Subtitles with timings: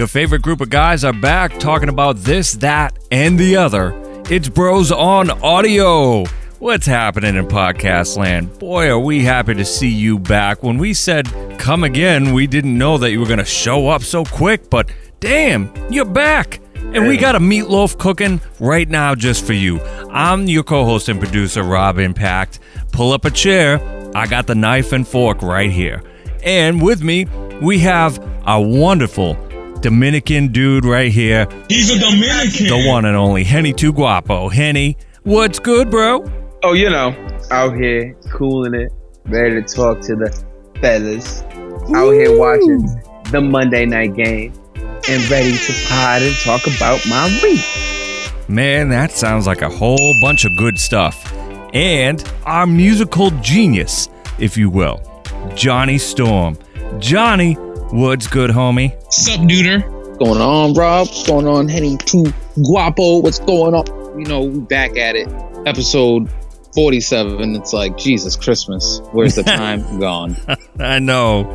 [0.00, 3.92] Your favorite group of guys are back talking about this, that, and the other.
[4.30, 6.24] It's Bros on Audio.
[6.58, 8.58] What's happening in podcast land?
[8.58, 10.62] Boy, are we happy to see you back.
[10.62, 11.28] When we said
[11.58, 14.90] come again, we didn't know that you were going to show up so quick, but
[15.20, 16.60] damn, you're back.
[16.76, 19.80] And we got a meatloaf cooking right now just for you.
[20.10, 22.58] I'm your co host and producer, Rob Impact.
[22.90, 23.78] Pull up a chair.
[24.16, 26.02] I got the knife and fork right here.
[26.42, 27.26] And with me,
[27.60, 29.36] we have a wonderful
[29.80, 32.66] Dominican dude right here, He's a Dominican.
[32.66, 34.48] the one and only Henny Too Guapo.
[34.48, 36.24] Henny, what's good, bro?
[36.62, 37.14] Oh, you know,
[37.50, 38.92] out here cooling it,
[39.24, 40.44] ready to talk to the
[40.80, 41.42] fellas.
[41.94, 42.86] Out here watching
[43.32, 44.52] the Monday night game
[45.08, 47.64] and ready to pod and talk about my week.
[48.48, 51.32] Man, that sounds like a whole bunch of good stuff.
[51.72, 55.00] And our musical genius, if you will,
[55.54, 56.58] Johnny Storm.
[56.98, 57.56] Johnny,
[57.90, 58.94] what's good, homie?
[58.94, 59.88] What's up, Duder?
[59.90, 61.08] What's going on, Rob?
[61.08, 62.32] What's going on, Henny Too
[62.62, 63.18] Guapo?
[63.18, 64.18] What's going on?
[64.18, 65.28] You know, we back at it.
[65.66, 66.30] Episode
[66.74, 67.56] 47.
[67.56, 69.00] It's like, Jesus Christmas.
[69.12, 70.36] Where's the time gone?
[70.78, 71.46] I know.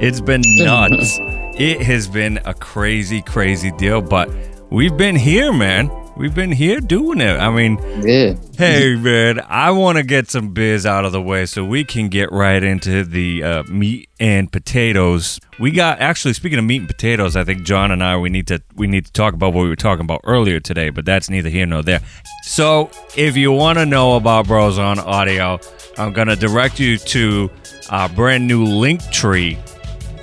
[0.00, 1.18] It's been nuts.
[1.20, 4.30] it has been a crazy, crazy deal, but
[4.70, 5.90] we've been here, man.
[6.14, 7.38] We've been here doing it.
[7.40, 8.34] I mean, Yeah.
[8.58, 12.08] hey, man, I want to get some biz out of the way so we can
[12.08, 15.40] get right into the uh, meat and potatoes.
[15.58, 18.46] We got actually speaking of meat and potatoes, I think John and I we need
[18.48, 21.30] to we need to talk about what we were talking about earlier today, but that's
[21.30, 22.00] neither here nor there.
[22.44, 25.60] So, if you want to know about Bros on Audio,
[25.96, 27.50] I'm gonna direct you to
[27.88, 29.56] our brand new link tree.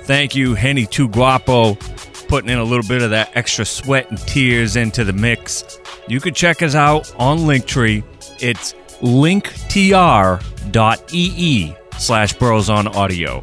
[0.04, 1.74] Thank you, Henny Too Guapo,
[2.30, 5.80] putting in a little bit of that extra sweat and tears into the mix.
[6.06, 8.04] You can check us out on Linktree.
[8.40, 9.74] It's linktr.ee
[11.98, 13.42] slash bros on audio.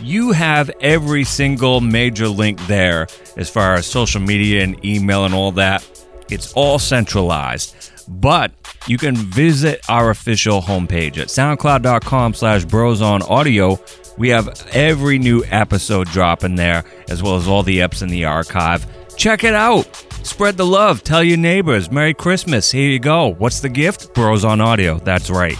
[0.00, 5.34] You have every single major link there as far as social media and email and
[5.34, 5.86] all that.
[6.30, 7.76] It's all centralized.
[8.08, 8.52] But
[8.86, 13.78] you can visit our official homepage at soundcloud.com slash bros on audio.
[14.16, 18.26] We have every new episode dropping there, as well as all the eps in the
[18.26, 18.86] archive.
[19.16, 19.86] Check it out.
[20.22, 21.02] Spread the love.
[21.02, 21.90] Tell your neighbors.
[21.90, 22.70] Merry Christmas.
[22.70, 23.34] Here you go.
[23.34, 24.14] What's the gift?
[24.14, 24.98] Bros on audio.
[24.98, 25.58] That's right.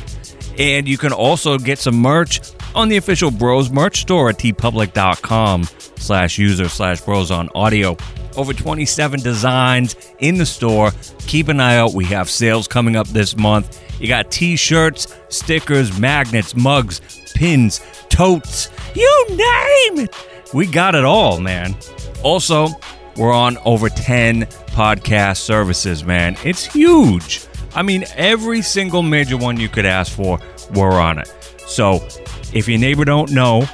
[0.58, 2.40] And you can also get some merch
[2.74, 5.64] on the official Bros merch store at teepublic.com
[5.96, 7.96] slash user slash bros on audio.
[8.36, 10.92] Over 27 designs in the store.
[11.26, 11.94] Keep an eye out.
[11.94, 13.80] We have sales coming up this month.
[14.00, 17.00] You got t-shirts, stickers, magnets, mugs,
[17.34, 18.68] pins, totes.
[18.94, 20.14] You name it.
[20.52, 21.76] We got it all, man.
[22.22, 22.68] Also,
[23.16, 26.36] we're on over 10 podcast services, man.
[26.44, 27.46] It's huge.
[27.74, 30.38] I mean, every single major one you could ask for,
[30.74, 31.32] we're on it.
[31.66, 32.06] So,
[32.52, 33.68] if your neighbor don't know,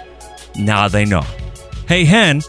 [0.58, 1.24] now they know.
[1.86, 2.42] Hey, Hen,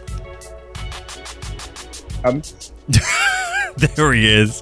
[2.24, 2.42] Um,
[3.96, 4.62] there he is.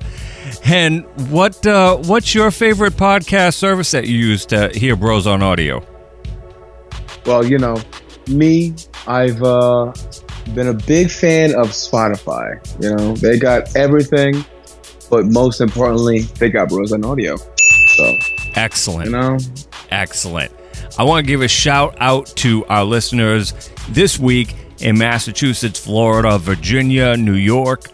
[0.65, 5.41] And what uh, what's your favorite podcast service that you use to hear Bros on
[5.41, 5.85] Audio?
[7.25, 7.79] well, you know,
[8.27, 8.73] me,
[9.07, 9.93] I've uh,
[10.55, 12.59] been a big fan of Spotify.
[12.81, 14.43] You know, they got everything,
[15.09, 17.37] but most importantly, they got Bros on Audio.
[17.37, 18.15] So,
[18.55, 19.05] Excellent.
[19.11, 19.37] you know,
[19.91, 20.51] Excellent.
[20.97, 23.53] I want to give a shout out to our listeners
[23.89, 27.85] this week in Massachusetts, Florida, Virginia, New York,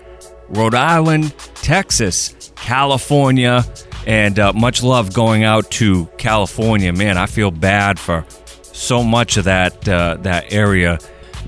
[0.50, 3.64] Rhode Island, Texas, California,
[4.08, 6.94] and uh, much love going out to California.
[6.94, 8.26] Man, I feel bad for
[8.62, 11.00] so much of that uh, that area.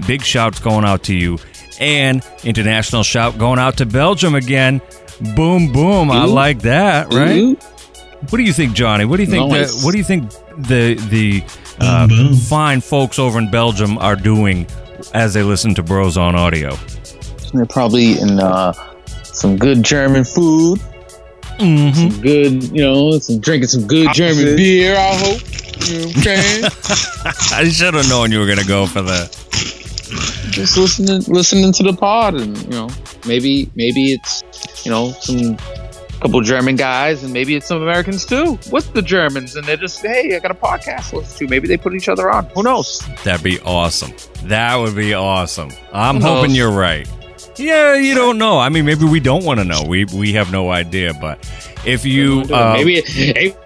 [0.06, 1.38] Big shouts going out to you,
[1.80, 4.81] and international shout going out to Belgium again.
[5.36, 6.12] Boom, boom!
[6.12, 7.38] I like that, right?
[7.38, 7.56] Ooh.
[8.30, 9.06] What do you think, Johnny?
[9.06, 9.52] What do you think?
[9.52, 9.80] Nice.
[9.80, 11.44] The, what do you think the the
[11.80, 12.36] uh, Boom, boom.
[12.36, 14.66] fine folks over in Belgium are doing
[15.13, 16.75] as they listen to Bros on Audio?
[17.53, 18.74] They're probably eating uh,
[19.24, 20.80] some good German food,
[21.60, 22.12] Mm-hmm.
[22.12, 24.57] some good, you know, some drinking some good German Opposite.
[24.57, 25.42] beer, I hope.
[25.88, 26.63] You know I'm?
[27.51, 29.31] I should have known you were gonna go for that.
[30.51, 32.89] just listening listening to the pod and you know
[33.25, 34.44] maybe maybe it's
[34.86, 35.57] you know some
[36.19, 40.02] couple german guys and maybe it's some americans too with the germans and they're just
[40.02, 43.08] hey i got a podcast listen to maybe they put each other on who knows
[43.24, 44.14] That'd be awesome.
[44.44, 45.69] That would be awesome.
[45.92, 47.08] I'm hoping you're right.
[47.58, 48.60] Yeah, you don't know.
[48.60, 49.84] I mean, maybe we don't want to know.
[49.84, 51.14] We we have no idea.
[51.14, 51.40] But
[51.86, 53.04] if you, uh, maybe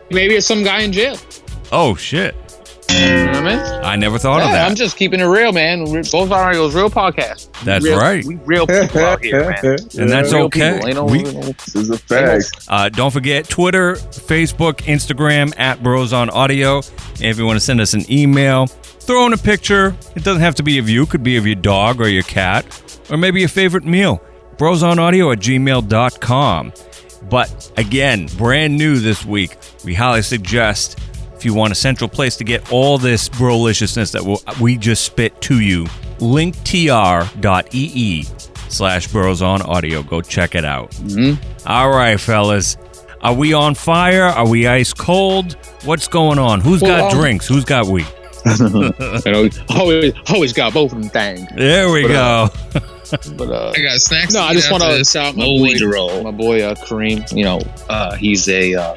[0.09, 1.17] maybe it's some guy in jail
[1.71, 2.35] oh shit,
[2.93, 4.69] you know what i mean I never thought of that.
[4.69, 8.23] i'm just keeping it real man We're- Bros on Audio's real podcast That's real- right.
[8.23, 9.59] we real people out here man
[9.97, 10.73] And that's real okay.
[10.73, 12.65] people, ain't no- We- no- this is a fact.
[12.67, 16.77] Uh, don't forget Twitter, Facebook, Instagram at Bros on Audio.
[16.77, 19.95] And if you want to send us an email, throw in a picture.
[20.15, 21.03] It doesn't have to be of you.
[21.03, 22.65] It could be of your dog or your cat
[23.11, 24.21] or maybe your favorite meal.
[24.57, 26.73] Bros on Audio at gmail.com.
[27.29, 30.97] But again, brand new this week, we highly suggest
[31.41, 35.41] if you want a central place to get all this broliciousness that we'll- just spit
[35.41, 35.85] to you,
[36.19, 38.23] linktr.ee
[38.69, 40.07] slash brosonaudio.
[40.07, 40.95] Go check it out.
[41.65, 42.77] All right, fellas.
[43.21, 44.23] Are we on fire?
[44.25, 45.53] Are we ice cold?
[45.83, 46.61] What's going on?
[46.61, 47.47] Who's Well, got um, drinks?
[47.47, 48.07] Who's got weed?
[48.45, 51.47] You always, always got both of them things.
[51.55, 52.49] There we But, go.
[52.75, 52.79] uh,
[53.37, 54.33] But uh, I got snacks.
[54.33, 56.23] no, I just want to shout out my boy, to roll.
[56.23, 57.35] my boy uh, Kareem.
[57.35, 57.59] You know,
[57.89, 58.95] uh, he's a uh,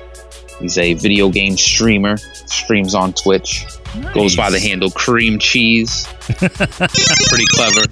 [0.61, 2.17] he's a video game streamer.
[2.17, 3.65] Streams on Twitch.
[4.13, 6.07] Goes by the handle Cream Cheese.
[6.27, 7.83] Pretty clever.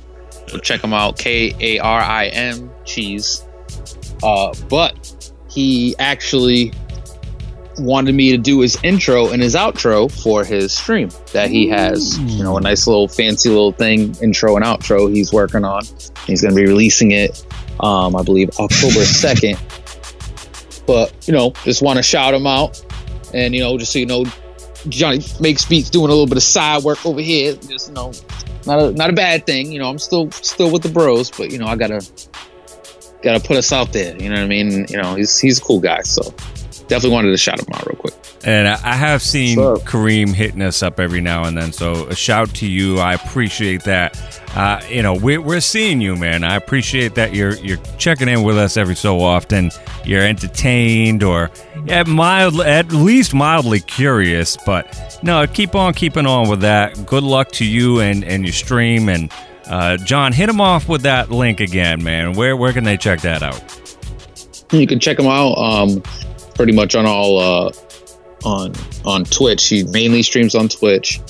[0.49, 1.19] So check him out.
[1.19, 3.45] K A R I M Cheese.
[4.23, 6.73] Uh, but he actually
[7.79, 12.19] wanted me to do his intro and his outro for his stream that he has.
[12.19, 15.83] You know, a nice little fancy little thing, intro and outro he's working on.
[16.27, 17.45] He's going to be releasing it,
[17.81, 19.59] um, I believe, October 2nd.
[20.93, 22.85] But, you know, just want to shout him out.
[23.33, 24.27] And, you know, just so you know,
[24.91, 27.55] Johnny makes beats doing a little bit of side work over here.
[27.55, 28.13] Just, you know,
[28.67, 29.73] not a not a bad thing.
[29.73, 32.07] You know, I'm still still with the bros, but you know, I gotta
[33.23, 34.15] gotta put us out there.
[34.21, 34.85] You know what I mean?
[34.91, 36.35] You know, he's he's a cool guy, so
[36.93, 38.15] definitely wanted to shout him out real quick.
[38.45, 39.83] And I I have seen What's?
[39.85, 41.73] Kareem hitting us up every now and then.
[41.73, 42.99] So a shout to you.
[42.99, 44.19] I appreciate that.
[44.55, 46.45] Uh, you know, we're, we're seeing you, man.
[46.45, 49.71] I appreciate that you're you're checking in with us every so often.
[50.05, 51.51] You're entertained or
[51.87, 54.59] yeah, mild, at least mildly curious.
[54.67, 57.07] But no, keep on keeping on with that.
[57.07, 59.09] Good luck to you and, and your stream.
[59.09, 59.33] And
[59.67, 62.35] uh, John, hit him off with that link again, man.
[62.35, 63.63] Where where can they check that out?
[64.73, 66.03] You can check them out um,
[66.53, 67.73] pretty much on all uh,
[68.45, 68.73] on
[69.05, 69.69] on Twitch.
[69.69, 71.21] He mainly streams on Twitch.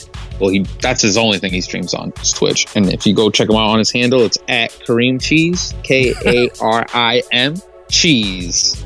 [0.40, 2.66] Well, he that's his only thing he streams on is Twitch.
[2.74, 6.14] And if you go check him out on his handle, it's at Kareem Cheese, K
[6.26, 7.56] A R I M
[7.88, 8.84] Cheese.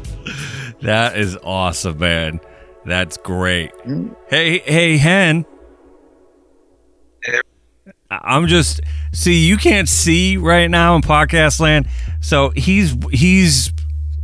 [0.83, 2.41] That is awesome, man.
[2.85, 3.73] That's great.
[3.85, 4.15] Mm.
[4.29, 5.47] Hey, hey, Hen.
[8.09, 8.81] I'm just
[9.12, 11.88] see you can't see right now in podcast land.
[12.21, 13.73] So he's he's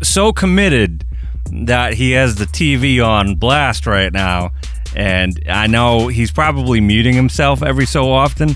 [0.02, 1.04] so committed
[1.50, 4.50] that he has the TV on blast right now,
[4.94, 8.54] and I know he's probably muting himself every so often.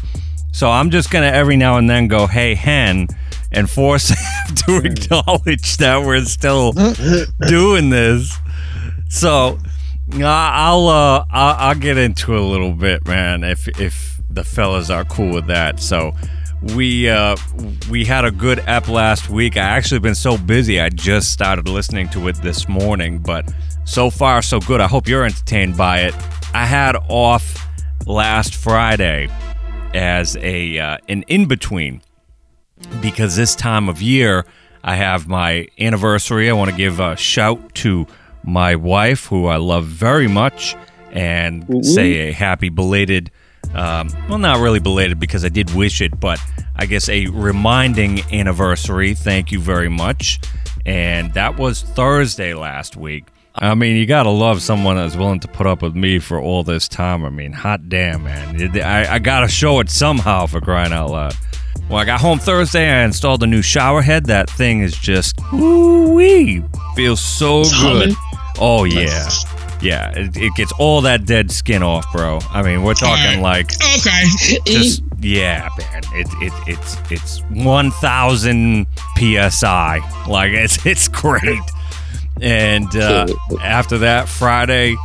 [0.52, 3.08] So I'm just gonna every now and then go, "Hey, Hen,"
[3.52, 4.08] and force
[4.48, 6.72] him to acknowledge that we're still
[7.48, 8.36] doing this.
[9.08, 9.58] So
[10.22, 13.44] I'll uh I'll, I'll get into it a little bit, man.
[13.44, 15.80] If if the fellas are cool with that.
[15.80, 16.14] So
[16.74, 17.36] we uh
[17.90, 19.56] we had a good ep last week.
[19.56, 20.80] I actually been so busy.
[20.80, 23.52] I just started listening to it this morning, but
[23.84, 24.80] so far so good.
[24.80, 26.14] I hope you're entertained by it.
[26.54, 27.66] I had off
[28.06, 29.28] last Friday
[29.94, 32.02] as a uh, an in between
[33.00, 34.46] because this time of year
[34.82, 36.48] I have my anniversary.
[36.48, 38.06] I want to give a shout to
[38.44, 40.76] my wife, who I love very much,
[41.10, 43.30] and say a happy belated.
[43.74, 46.40] Um, well, not really belated because I did wish it, but
[46.76, 49.14] I guess a reminding anniversary.
[49.14, 50.40] Thank you very much.
[50.84, 53.24] And that was Thursday last week.
[53.58, 56.62] I mean, you gotta love someone that's willing to put up with me for all
[56.62, 57.24] this time.
[57.24, 58.76] I mean, hot damn, man.
[58.82, 61.34] I, I gotta show it somehow for crying out loud.
[61.88, 62.90] Well, I got home Thursday.
[62.90, 64.26] I installed a new shower head.
[64.26, 66.62] That thing is just ooh wee.
[66.96, 68.12] Feels so It's good.
[68.12, 68.14] humming?
[68.58, 69.28] Oh yeah,
[69.86, 70.10] yeah.
[70.18, 72.38] It, it gets all that dead skin off, bro.
[72.50, 74.24] I mean, we're talking like Okay.
[74.66, 76.02] just yeah, man.
[76.12, 80.00] It, it it's it's one thousand psi.
[80.28, 81.58] Like it's it's great.
[82.40, 83.26] And uh,
[83.62, 84.96] after that Friday,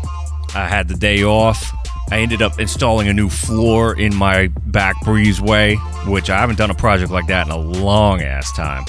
[0.53, 1.71] I had the day off.
[2.11, 5.77] I ended up installing a new floor in my back breezeway,
[6.09, 8.83] which I haven't done a project like that in a long ass time.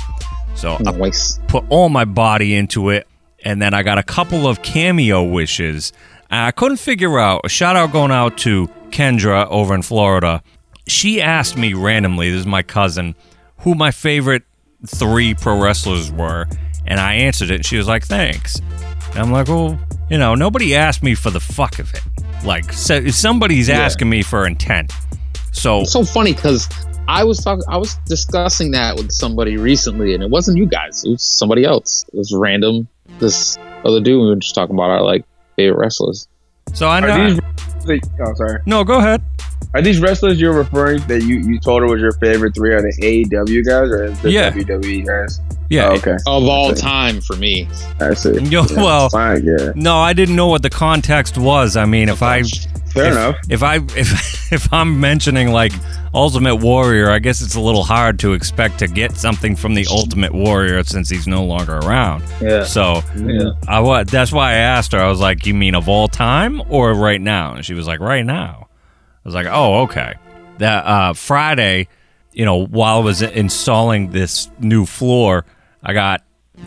[0.56, 1.38] So I Nice.
[1.46, 3.06] put all my body into it,
[3.44, 5.92] and then I got a couple of cameo wishes.
[6.30, 7.42] I couldn't figure out.
[7.44, 10.42] A shout out going out to Kendra over in Florida.
[10.86, 13.14] She asked me randomly, this is my cousin,
[13.58, 14.42] who my favorite
[14.86, 16.46] three pro wrestlers were,
[16.86, 18.60] and I answered it, and she was like, thanks.
[19.10, 19.78] And I'm like, well,
[20.10, 22.00] you know, nobody asked me for the fuck of it.
[22.44, 23.80] Like, so somebody's Yeah.
[23.80, 24.92] asking me for intent.
[25.52, 26.68] So, It's so funny because
[27.06, 31.04] I was talking, I was discussing that with somebody recently, and it wasn't you guys;
[31.04, 32.04] it was somebody else.
[32.12, 32.88] It was random.
[33.22, 34.20] This other dude.
[34.20, 35.24] We were just talking about our like
[35.56, 36.28] favorite wrestlers.
[36.74, 37.38] so I know.
[37.86, 38.00] these?
[38.20, 38.60] Oh, sorry.
[38.66, 39.22] No, go ahead.
[39.74, 42.74] Are these wrestlers you're referring that you, you told her was your favorite three?
[42.74, 44.50] Are the AEW guys or the Yeah.
[44.50, 45.40] WWE guys?
[45.70, 45.88] Yeah.
[45.88, 46.16] Oh, okay.
[46.26, 47.66] Of all time for me,
[47.98, 48.32] I see.
[48.42, 49.42] Yo, Yeah, well, fine.
[49.44, 49.72] Yeah.
[49.74, 51.76] No, I didn't know what the context was.
[51.76, 52.42] I mean, if I
[52.92, 53.36] Fair if, enough.
[53.48, 55.72] If I if if I'm mentioning like
[56.14, 59.86] Ultimate Warrior, I guess it's a little hard to expect to get something from the
[59.90, 62.22] Ultimate Warrior since he's no longer around.
[62.40, 62.64] Yeah.
[62.64, 63.52] So Yeah.
[63.66, 64.98] I wa- that's why I asked her.
[64.98, 68.00] I was like, "You mean of all time or right now?" And she was like,
[68.00, 68.68] "Right now."
[69.24, 70.14] I was like, "Oh, okay."
[70.58, 71.88] That uh, Friday,
[72.32, 75.46] you know, while I was installing this new floor,
[75.82, 76.22] I got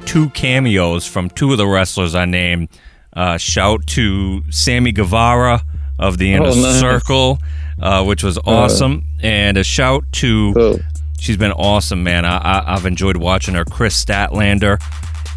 [0.06, 2.70] two cameos from two of the wrestlers I named.
[3.14, 5.62] Uh, shout to Sammy Guevara
[6.00, 6.80] of the Inner Oh, nice.
[6.80, 7.40] Circle,
[7.82, 10.80] uh, which was awesome, and a shout to Oh.
[11.18, 12.26] She's been awesome, man.
[12.26, 13.66] I, I, I've enjoyed watching her.
[13.66, 14.80] Kris Statlander.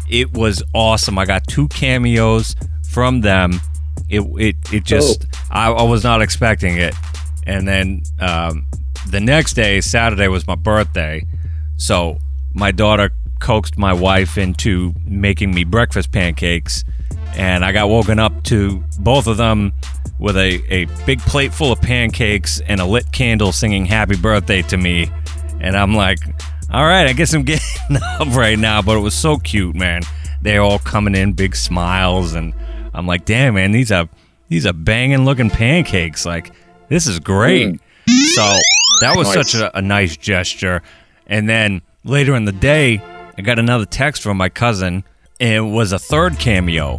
[0.09, 1.17] It was awesome.
[1.17, 2.55] I got two cameos
[2.89, 3.61] from them.
[4.09, 6.93] It it, it just I, I was not expecting it.
[7.47, 8.65] And then um,
[9.07, 11.25] the next day, Saturday, was my birthday.
[11.77, 12.19] So
[12.53, 16.83] my daughter coaxed my wife into making me breakfast pancakes.
[17.35, 19.71] And I got woken up to both of them
[20.19, 24.61] with a, a big plate full of pancakes and a lit candle singing happy birthday
[24.63, 25.09] to me.
[25.61, 26.19] And I'm like,
[26.71, 28.81] all right, I guess I'm getting up right now.
[28.81, 30.01] But it was so cute, man.
[30.41, 32.33] They're all coming in, big smiles.
[32.33, 32.53] And
[32.93, 34.07] I'm like, damn, man, these are
[34.49, 36.25] these are banging looking pancakes.
[36.25, 36.51] Like,
[36.89, 37.79] this is great.
[38.07, 38.17] Hmm.
[38.35, 38.41] So
[39.01, 39.51] that was Nice.
[39.51, 40.81] such a, a nice gesture.
[41.27, 43.01] And then later in the day,
[43.37, 45.03] I got another text from my cousin,
[45.39, 46.97] and it was a third cameo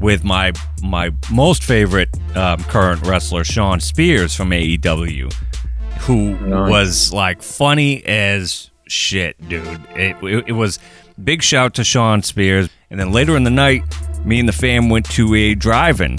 [0.00, 0.52] with my
[0.82, 5.32] my most favorite um, current wrestler, Shawn Spears from AEW,
[6.00, 6.70] who Nice.
[6.70, 9.66] was like funny as shit, dude.
[9.94, 10.78] It, it, it was
[11.22, 12.68] big shout to Shawn Spears.
[12.90, 13.82] And then later in the night,
[14.24, 16.18] me and the fam went to a drive-in,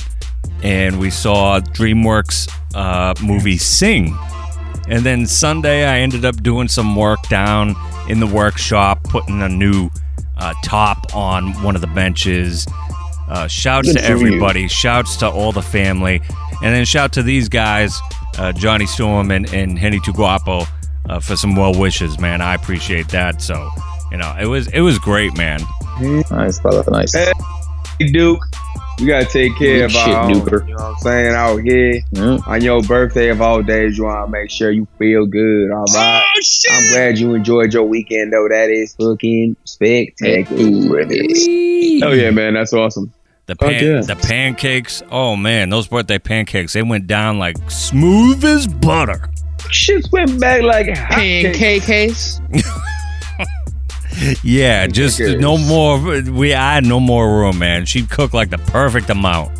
[0.63, 4.17] and we saw DreamWorks uh, movie Sing.
[4.87, 7.75] And then Sunday, I ended up doing some work down
[8.07, 9.89] in the workshop, putting a new
[10.37, 12.65] uh, top on one of the benches.
[13.31, 14.13] Uh, shouts Good to for you.
[14.13, 16.21] everybody, shouts to all the family,
[16.61, 17.97] and then shout to these guys,
[18.37, 20.63] uh, Johnny Storm and, and Henny Too Guapo,
[21.09, 22.41] uh, for some well wishes, man.
[22.41, 23.41] I appreciate that.
[23.41, 23.69] So,
[24.11, 25.61] you know, it was it was great, man.
[26.29, 26.83] Nice, brother.
[26.91, 27.13] Nice.
[27.13, 27.31] Hey,
[28.11, 28.41] Duke,
[28.99, 30.33] we gotta take care of Good our own.
[30.33, 30.67] Duker.
[30.67, 31.33] You know what I'm saying?
[31.33, 32.37] Out here Yeah.
[32.47, 35.71] on your birthday of all days, you wanna make sure you feel good.
[35.71, 36.23] All right.
[36.35, 36.71] Oh shit!
[36.73, 38.47] I'm glad you enjoyed your weekend, though.
[38.49, 41.01] That is fucking spectacular.
[42.03, 43.11] Oh yeah, man, that's awesome.
[43.47, 44.01] The pan- yeah.
[44.01, 49.29] the pancakes, oh man, those birthday pancakes, they went down like smooth as butter.
[49.69, 51.43] Shit went back like hotcakes.
[51.43, 52.41] Pancake case.
[54.43, 55.99] Yeah, just no more.
[56.21, 57.85] We I had no more room, man.
[57.85, 59.59] She cooked like the perfect amount.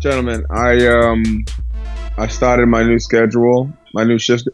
[0.00, 1.44] Gentlemen, I um,
[2.16, 4.48] I started my new schedule, my new shift.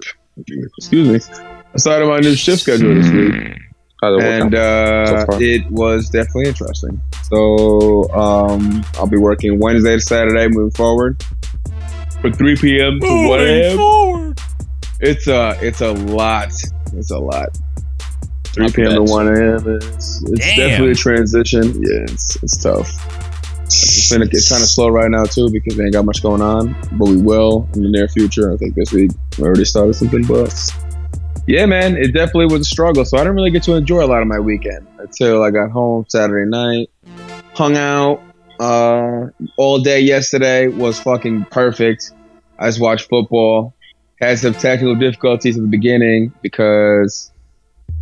[0.76, 1.38] Excuse me.
[1.74, 3.58] I started my new shift schedule this week.
[4.02, 4.58] How's it and working?
[4.58, 7.00] uh, so it was definitely interesting.
[7.22, 11.22] So um, I'll be working Wednesday to Saturday moving forward,
[12.20, 12.98] from 3 p.m.
[12.98, 13.76] to 1 a.m.
[13.78, 14.40] forward.
[14.98, 16.52] It's a it's a lot.
[16.92, 17.56] It's a lot.
[18.54, 18.94] 3 I p.m.
[18.94, 19.76] to 1 a.m.
[19.76, 20.56] It's, it's Damn.
[20.56, 21.62] definitely a transition.
[21.80, 22.90] Yeah, it's, it's tough.
[23.66, 26.42] It's been it's kind of slow right now too because we ain't got much going
[26.42, 28.52] on, but we will in the near future.
[28.52, 30.52] I think this week we already started something, but
[31.46, 33.04] yeah, man, it definitely was a struggle.
[33.04, 35.70] So I didn't really get to enjoy a lot of my weekend until I got
[35.70, 36.90] home Saturday night,
[37.54, 38.22] hung out
[38.60, 40.68] uh, all day yesterday.
[40.68, 42.12] Was fucking perfect.
[42.58, 43.74] I just watched football.
[44.20, 47.31] Had some technical difficulties at the beginning because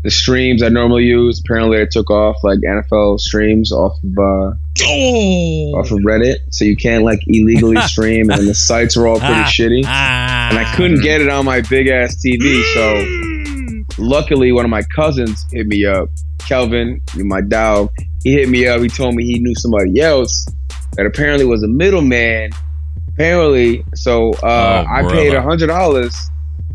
[0.03, 4.55] the streams I normally use apparently I took off like NFL streams off of uh,
[4.83, 9.19] Oh, off of Reddit, so you can't like illegally stream, and the sites are all
[9.19, 9.45] pretty Ah.
[9.53, 9.83] shitty.
[9.87, 10.49] Ah.
[10.51, 14.83] And I couldn't get it on my big ass TV, so luckily one of my
[14.95, 16.09] cousins hit me up.
[16.47, 17.91] Kelvin, my dog,
[18.23, 18.81] he hit me up.
[18.81, 20.47] He told me he knew somebody else
[20.97, 22.51] that apparently was a middleman.
[23.09, 26.17] Apparently, so uh, Oh, I paid a hundred dollars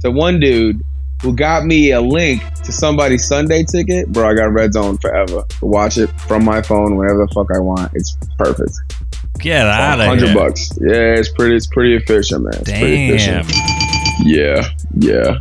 [0.02, 0.80] to one dude
[1.26, 4.08] who got me a link to somebody's Sunday ticket.
[4.12, 5.44] Bro, I got Red Zone forever.
[5.62, 7.92] Watch it from my phone whenever the fuck I want.
[7.96, 8.72] It's perfect.
[9.40, 10.28] Get out of here.
[10.28, 10.70] Hundred bucks.
[10.80, 11.56] Yeah, it's pretty.
[11.56, 12.54] It's pretty efficient, man.
[12.62, 13.48] It's pretty efficient.
[13.50, 14.28] Damn.
[14.28, 15.40] Yeah, yeah.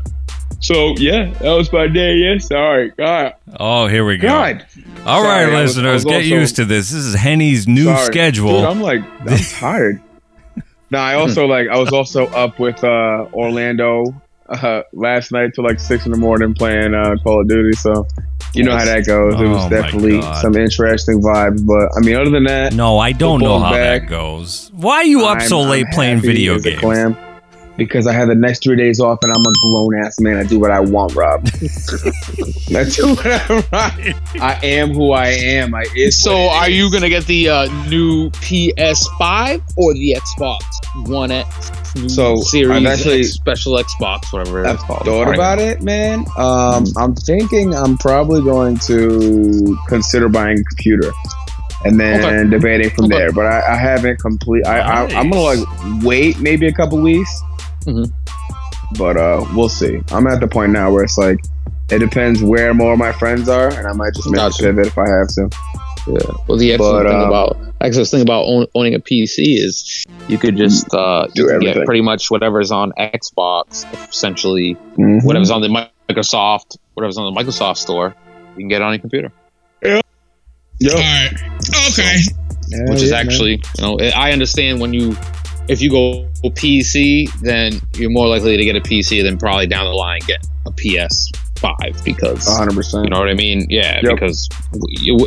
[0.60, 2.14] So yeah, that was my day.
[2.14, 2.96] Yes, all right.
[2.96, 4.28] God, Oh, here we go.
[4.28, 4.66] God.
[5.06, 6.90] All right, Sorry, I listeners, was get also- used to this.
[6.90, 8.04] This is Henny's new Sorry.
[8.06, 8.60] schedule.
[8.60, 10.00] Dude, I'm like, I'm tired.
[10.90, 14.14] no, I also like, I was also up with uh, Orlando
[14.48, 17.72] uh, last night till like six in the morning playing uh, Call of Duty.
[17.76, 18.06] So
[18.54, 19.34] you know how that goes.
[19.34, 20.40] It Oh, was my definitely God.
[20.42, 21.66] some interesting vibes.
[21.66, 24.02] But I mean, other than that, no, I don't know Football's how back.
[24.02, 24.70] that goes.
[24.74, 26.80] Why are you up I'm- so late I'm playing happy video as a games?
[26.80, 27.16] clam.
[27.76, 30.36] Because I have the next three days off and I'm a grown ass man.
[30.36, 31.46] I do what I want, Rob.
[32.74, 33.72] I do what I want.
[34.42, 35.74] I am who I am.
[35.74, 36.76] I is So, are is.
[36.76, 40.62] you gonna get the uh, new PS5 or the Xbox
[41.08, 41.70] One X?
[42.12, 45.04] So, Series I've actually- X, special Xbox, whatever I've it's called.
[45.04, 46.24] thought about it, man.
[46.36, 51.12] Um, I'm thinking I'm probably going to consider buying a computer,
[51.84, 52.50] and then Okay.
[52.50, 53.16] debating from Okay.
[53.18, 53.32] there.
[53.32, 54.66] But I, I haven't complete.
[54.66, 57.30] I, I I'm gonna like wait maybe a couple weeks,
[57.86, 58.12] Mhm.
[58.98, 60.00] but uh, we'll see.
[60.12, 61.38] I'm at the point now where it's like
[61.90, 64.64] it depends where more of my friends are, and I might just make Gotcha.
[64.64, 65.48] a pivot if I have to.
[66.06, 66.36] Yeah.
[66.48, 70.04] Well, the excellent But, thing um, about excellent thing about own, owning a PC is
[70.28, 71.74] you could just uh, Do everything.
[71.74, 75.24] get pretty much whatever's on Xbox, essentially Mhm.
[75.24, 75.68] whatever's on the
[76.10, 78.14] Microsoft, whatever's on the Microsoft store,
[78.56, 79.32] you can get it on your computer,
[79.82, 80.02] Yep.
[80.92, 81.30] All right.
[81.92, 82.16] Okay.
[82.68, 83.26] Yeah, which is yeah, man.
[83.26, 85.16] actually you know I understand when you
[85.68, 89.84] if you go PC, then you're more likely to get a PC than probably down
[89.86, 92.74] the line get a PS5 because 100.
[92.74, 93.66] percent you know what I mean?
[93.70, 94.12] Yeah, Yep.
[94.14, 94.48] because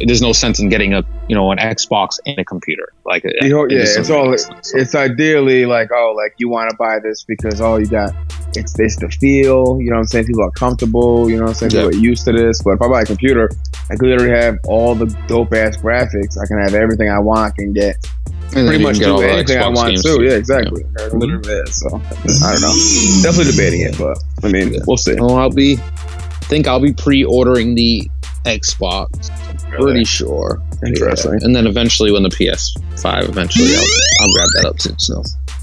[0.06, 2.94] there's no sense in getting a you know an Xbox and a computer.
[3.06, 4.38] Like You know, it yeah, it's all.
[4.38, 8.14] So- It's ideally like, oh, like you want to buy this because oh, you got
[8.56, 9.80] it's it's the feel.
[9.82, 10.26] You know what I'm saying?
[10.26, 11.30] People are comfortable.
[11.30, 11.72] You know what I'm saying?
[11.72, 12.00] People Yeah.
[12.00, 12.62] are used to this.
[12.64, 13.50] But if I buy a computer,
[13.90, 16.38] I could literally have all the dope ass graphics.
[16.42, 17.40] I can have everything I want.
[17.40, 17.96] I can get
[18.56, 20.24] And pretty much do anything I want too.
[20.24, 20.84] Yeah, exactly.
[20.84, 21.18] I can mm-hmm.
[21.20, 22.76] literally So I don't know.
[23.24, 24.80] Definitely debating it, but I mean, Yeah.
[24.88, 25.16] we'll see.
[25.16, 25.78] Well, I'll be.
[26.48, 28.10] think I'll be pre-ordering the
[28.46, 29.30] Xbox.
[29.70, 30.62] Pretty sure.
[30.86, 31.34] Interesting.
[31.34, 31.40] Yeah.
[31.46, 33.82] And then eventually, when the PS5 eventually, I'll,
[34.22, 34.94] I'll grab that up too.
[34.98, 35.22] So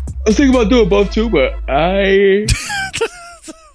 [0.09, 2.47] I was thinking about doing both too, but I.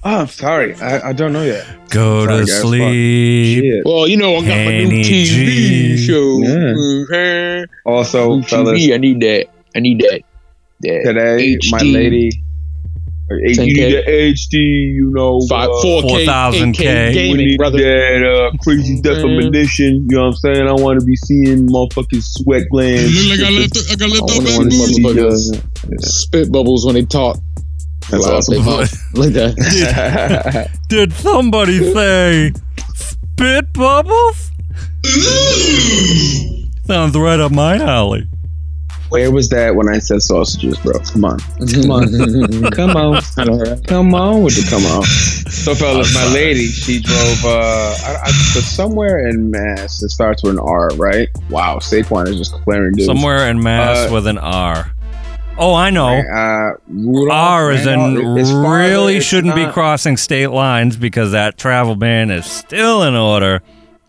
[0.04, 0.76] oh, I'm sorry.
[0.76, 1.66] I, I don't know yet.
[1.90, 3.84] Go Sorry, to guys, sleep.
[3.86, 5.98] Well, you know, I got my new TV G.
[6.08, 6.40] show.
[6.44, 6.74] Yeah.
[6.74, 7.68] Mhm.
[7.86, 9.48] Also, New fellas, TV, I need that.
[9.76, 10.22] I need that.
[10.82, 12.32] that today my lady.
[13.30, 14.58] Or H- You need the HD,
[14.94, 15.40] you know.
[15.48, 17.14] Five, uh, 4K, 4000K.
[17.14, 17.78] 8K we need brother.
[17.78, 20.08] that uh, crazy definition.
[20.10, 20.68] You know what I'm saying?
[20.68, 23.14] I want to be seeing motherfucking sweat glands.
[23.30, 23.78] Look like I left.
[23.92, 25.20] I got left I off wonder that when this booty.
[25.20, 27.38] motherfucker- Spit bubbles when they talk.
[28.10, 28.56] That's Wow, awesome.
[28.56, 30.70] they talk like that.
[30.90, 32.52] Did somebody say
[32.96, 34.52] spit bubbles?
[36.86, 38.24] Sounds right up my alley.
[39.10, 40.94] Where was that when I said sausages, bro?
[41.00, 41.40] Come on.
[41.40, 42.72] Come on.
[42.72, 43.22] Come on.
[43.84, 45.04] Come on with the come on.
[45.04, 50.04] So, fellas, my lady, she drove uh, I, I, somewhere in Mass.
[50.04, 51.28] It starts with an R, right?
[51.50, 53.08] Wow, Saquon is just clearing dudes.
[53.08, 54.92] Somewhere in Mass Uh, with an R.
[55.58, 56.20] Oh, I know.
[56.20, 61.32] Uh, Rudolph, R is in Randolph, it's farther, really shouldn't be crossing state lines because
[61.34, 63.62] that travel ban is still in order.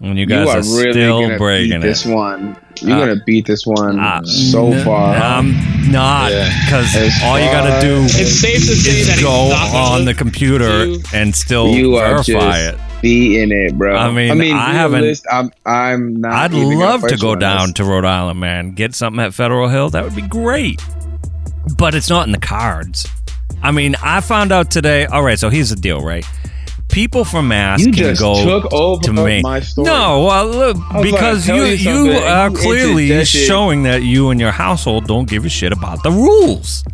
[0.03, 2.15] And you guys you are, are really still gonna breaking beat this it.
[2.15, 2.57] one.
[2.81, 5.15] You're Uh, gonna beat this one Uh, so n- far.
[5.15, 5.53] I'm
[5.93, 6.29] not
[6.65, 10.07] because As all you got to do It's safe to say is that go on
[10.07, 12.81] the computer do- and still You are verify just- it.
[13.03, 13.97] Be in it, bro.
[13.97, 15.51] I mean, I haven't- realist, I'm.
[15.65, 16.33] I'm not.
[16.33, 17.73] I'd even love to go down this.
[17.77, 18.73] to Rhode Island, man.
[18.73, 19.89] Get something at Federal Hill.
[19.91, 20.83] That would be great.
[21.79, 23.07] But it's not in the cards.
[23.63, 25.07] I mean, I found out today.
[25.07, 26.27] All right, so here's the deal, right?
[26.91, 29.87] People from Mass You can go took over to story.
[29.87, 34.51] No, well, look, because you you, you are you clearly showing that you and your
[34.51, 36.85] household don't give a shit about the rules.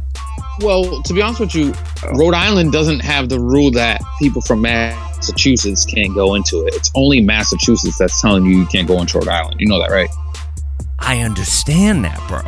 [0.60, 1.74] Well, to be honest with you,
[2.14, 6.74] Rhode Island doesn't have the rule that people from Massachusetts can't go into it.
[6.74, 9.56] It's only Massachusetts that's telling you you can't go into Rhode Island.
[9.58, 10.08] You know that, right?
[10.98, 12.40] I understand that, bro.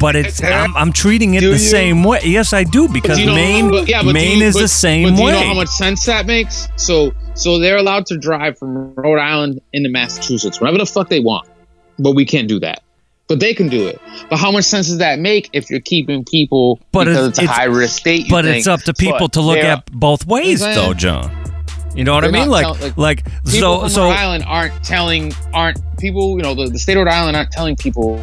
[0.00, 1.58] But it's I'm, I'm treating it Do the you?
[1.58, 2.20] same way.
[2.24, 4.62] Yes, I do because Do you know- Maine but- yeah, but Maine you- is but-
[4.62, 5.32] the same But do way.
[5.34, 6.66] you know how much sense that makes?
[6.76, 11.20] So, so they're allowed to drive from Rhode Island into Massachusetts whenever the fuck they
[11.20, 11.48] want,
[11.98, 12.82] but we can't do that.
[13.28, 14.00] But they can do it.
[14.30, 17.48] But how much sense does that make if you're keeping people But because it's- it's,
[17.48, 18.24] a high risk state?
[18.26, 18.58] you but think?
[18.58, 21.30] it's up to people But to look at both ways, though, John.
[21.96, 22.50] You know what I They're mean?
[22.50, 26.42] not Like, tell- like, people so, from so Rhode Island aren't telling aren't people you
[26.42, 28.22] know the, the state of Rhode Island aren't telling people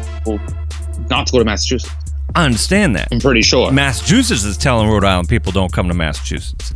[1.10, 1.92] not to go to Massachusetts.
[2.36, 3.08] I understand that.
[3.12, 3.70] I'm pretty sure.
[3.70, 6.72] Massachusetts is telling Rhode Island people don't come to Massachusetts.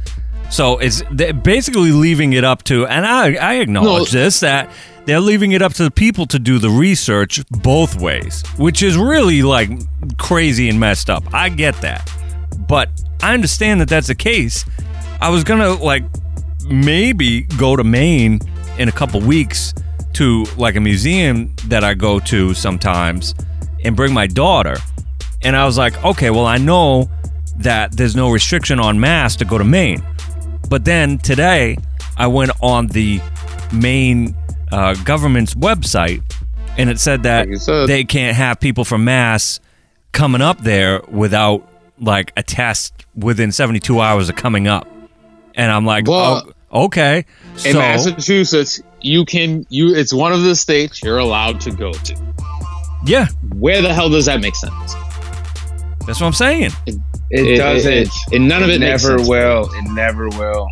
[0.50, 4.20] So it's they're basically leaving it up to, and I, I acknowledge No.
[4.20, 4.70] this that
[5.04, 8.96] they're leaving it up to the people to do the research both ways, which is
[8.96, 9.68] really like
[10.16, 11.22] crazy and messed up.
[11.34, 12.10] I get that,
[12.68, 12.88] but
[13.22, 14.64] I understand that that's the case.
[15.20, 16.04] I was gonna like
[16.70, 18.40] maybe go to Maine
[18.78, 19.74] in a couple weeks
[20.14, 23.34] to like a museum that I go to sometimes
[23.84, 24.76] and bring my daughter.
[25.42, 27.08] And I was like, okay, well, I know
[27.58, 30.02] that there's no restriction on mass to go to Maine.
[30.68, 31.78] But then today,
[32.16, 33.20] I went on the
[33.72, 34.34] Maine
[34.72, 36.22] uh, government's website
[36.76, 37.88] and it said that Like said.
[37.88, 39.60] they can't have people from Mass
[40.12, 41.68] coming up there without
[42.00, 44.86] like a test within 72 hours of coming up,
[45.56, 47.24] and I'm like, Well, oh, okay.
[47.64, 49.94] In So Massachusetts, you can you.
[49.94, 52.16] It's one of the states you're allowed to go to.
[53.04, 54.94] yeah, Where the hell does that make sense?
[56.06, 56.70] that's what I'm saying.
[57.30, 57.92] It, doesn't.
[57.92, 59.28] It, it- none of it, makes never sense.
[59.28, 59.70] will.
[59.74, 60.68] It never will.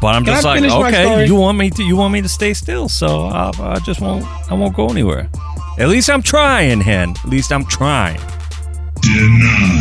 [0.00, 2.28] But I'm Can just I like, okay, you want me to you want me to
[2.28, 5.30] stay still, so I, I just won't I won't go anywhere.
[5.78, 7.10] At least I'm trying, hen.
[7.24, 8.20] At least I'm trying.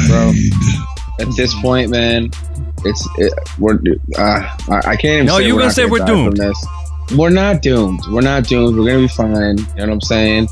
[0.07, 0.31] Bro.
[1.19, 2.31] At this point, man,
[2.85, 3.79] it's it, we're
[4.17, 5.25] uh, I, I can't even.
[5.27, 6.37] No, you we're gonna say we're doomed.
[6.37, 6.65] This.
[7.15, 8.01] We're not doomed.
[8.11, 8.77] We're not doomed.
[8.77, 9.57] We're gonna be fine.
[9.57, 10.47] You know what I'm saying?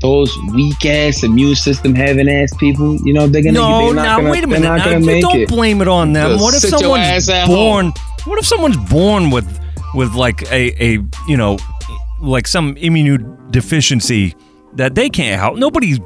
[0.00, 3.52] Those weak ass immune system having ass people, you know, they're gonna.
[3.58, 4.66] No, they're not now gonna, wait a they're minute.
[4.68, 5.48] Not Now, gonna you make don't it.
[5.48, 6.30] blame it on them.
[6.30, 7.92] Just What if someone's ass at born?
[8.24, 9.46] What if someone's born with
[9.94, 10.92] with like a a
[11.28, 11.58] you know
[12.22, 14.34] like some immunodeficiency
[14.76, 15.58] that they can't help?
[15.58, 15.98] Nobody's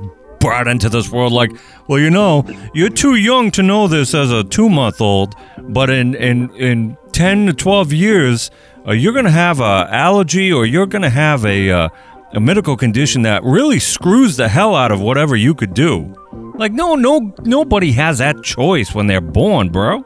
[0.44, 1.50] brought into this world like,
[1.88, 5.88] well, you know, you're too young to know this as a two month old, but
[5.88, 8.50] in in in ten to twelve years,
[8.86, 11.88] uh, you're gonna have a allergy or you're gonna have a uh,
[12.34, 16.14] a medical condition that really screws the hell out of whatever you could do.
[16.56, 20.04] Like no no nobody has that choice when they're born, bro.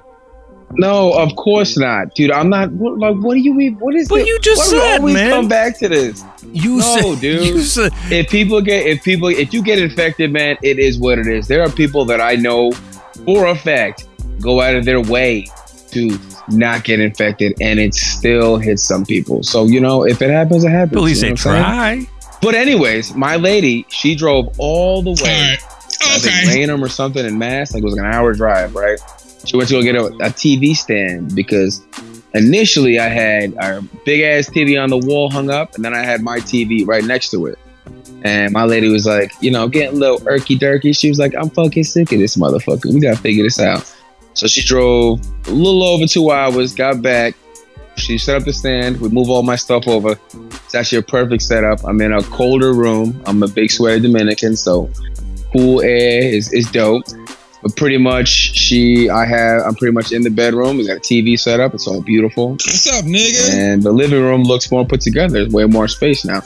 [0.72, 2.30] No, of course not, dude.
[2.30, 2.70] I'm not.
[2.72, 3.74] What, like, what do you mean?
[3.78, 4.08] What is?
[4.08, 5.30] But the- you just why do we always man.
[5.30, 6.24] Come back to this.
[6.52, 7.46] You No, said, dude.
[7.46, 11.18] You said, if people get if people if you get infected, man, it is what
[11.18, 11.48] it is.
[11.48, 12.72] There are people that I know
[13.24, 14.06] for a fact
[14.40, 15.46] go out of their way
[15.92, 19.42] to not get infected, and it still hits some people.
[19.42, 20.96] So you know, if it happens, it happens.
[20.98, 22.06] at least you they know what I'm saying?
[22.06, 22.38] try.
[22.42, 25.30] But anyways, my lady, she drove all the way.
[25.50, 25.58] right.
[26.00, 26.54] I think Okay.
[26.60, 27.72] Raynham or something in Mass.
[27.74, 28.98] Like it was like an hour drive, right?
[29.44, 31.84] She went to go get a, a TV stand because
[32.34, 36.02] initially I had our big ass TV on the wall hung up, and then I
[36.04, 37.58] had my TV right next to it.
[38.22, 40.98] And my lady was like, you know, getting a little irky dirky.
[40.98, 42.92] She was like, I'm fucking sick of this motherfucker.
[42.92, 43.94] We gotta figure this out.
[44.34, 47.34] So she drove a little over two hours, got back.
[47.96, 49.00] She set up the stand.
[49.00, 50.16] We move all my stuff over.
[50.64, 51.84] It's actually a perfect setup.
[51.84, 53.20] I'm in a colder room.
[53.26, 54.90] I'm a big sweaty Dominican, so
[55.52, 57.04] cool air is, is dope.
[57.62, 60.76] But pretty much, she, I have, I'm pretty much in the bedroom.
[60.78, 61.74] We got a TV set up.
[61.74, 63.52] It's all beautiful, What's up, nigga?
[63.52, 65.32] and the living room looks more put together.
[65.32, 66.40] There's way more space now.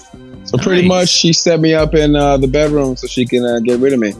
[0.45, 3.61] So pretty much, she set me up in uh, the bedroom so she can uh,
[3.61, 4.13] get rid of me.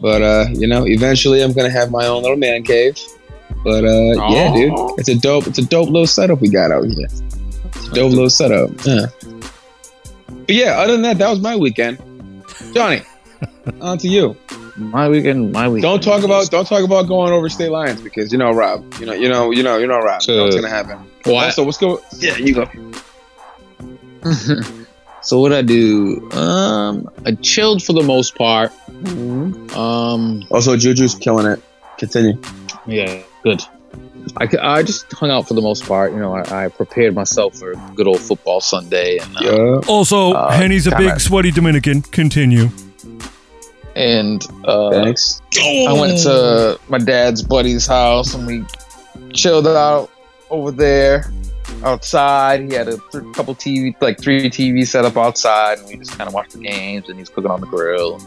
[0.00, 2.98] But uh, you know, eventually, I'm gonna have my own little man cave.
[3.64, 6.84] But uh, yeah, dude, it's a dope, it's a dope little setup we got out
[6.84, 7.06] here.
[7.66, 8.70] It's a dope little setup.
[8.84, 9.06] Yeah.
[10.28, 11.98] But yeah, other than that, that was my weekend.
[12.74, 13.02] Johnny,
[13.80, 14.36] on to you.
[14.78, 15.82] My weekend, my weekend.
[15.82, 18.84] Don't talk about don't talk about going over state lines because you know Rob.
[19.00, 20.20] You know you know you know you know Rob.
[20.26, 20.98] You know what's gonna happen.
[21.24, 21.44] What?
[21.46, 21.98] Also, what's going?
[22.18, 22.66] Yeah, you go.
[25.22, 26.30] so what I do?
[26.32, 28.72] Um, I chilled for the most part.
[29.74, 31.62] Um, Also, Juju's killing it.
[31.98, 32.40] Continue.
[32.86, 33.60] yeah, good.
[34.36, 36.12] I, I just hung out for the most part.
[36.12, 39.80] You know, I, I prepared myself for a good old football Sunday, and uh, Yeah.
[39.88, 41.20] Also, Uh, Henny's a big comment.
[41.22, 42.02] sweaty Dominican.
[42.02, 42.68] Continue.
[43.98, 45.42] And uh, Thanks.
[45.58, 48.64] I went to my dad's buddy's house and we
[49.34, 50.08] chilled out
[50.50, 51.32] over there
[51.82, 52.60] outside.
[52.60, 56.16] He had a th- couple TV, like three TVs set up outside, and we just
[56.16, 57.08] kind of watched the games.
[57.08, 58.18] And he's cooking on the grill.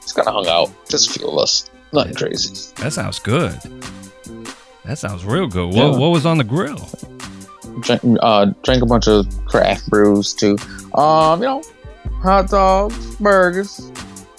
[0.00, 1.70] Just kind of hung out, just a few of us.
[1.92, 2.72] Nothing crazy.
[2.76, 3.52] That sounds good.
[4.86, 5.74] That sounds real good.
[5.74, 5.90] Yeah.
[5.90, 6.88] What, what was on the grill?
[7.80, 10.56] Drank, uh, drank a bunch of craft brews too.
[10.94, 11.62] Um, you know,
[12.22, 13.90] hot dogs, burgers,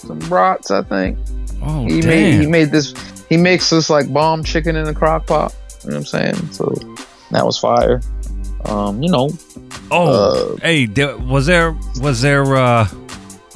[0.08, 0.70] some brats.
[0.70, 1.16] I think
[1.62, 2.10] Oh, he damn.
[2.10, 2.92] made he made this.
[3.28, 5.54] He makes this like bomb chicken in a crock pot.
[5.84, 6.52] You know what I'm saying?
[6.52, 6.74] So
[7.30, 8.00] that was fire.
[8.64, 9.30] Um, you know,
[9.90, 12.56] oh, uh, hey, there, was there was there?
[12.56, 12.88] uh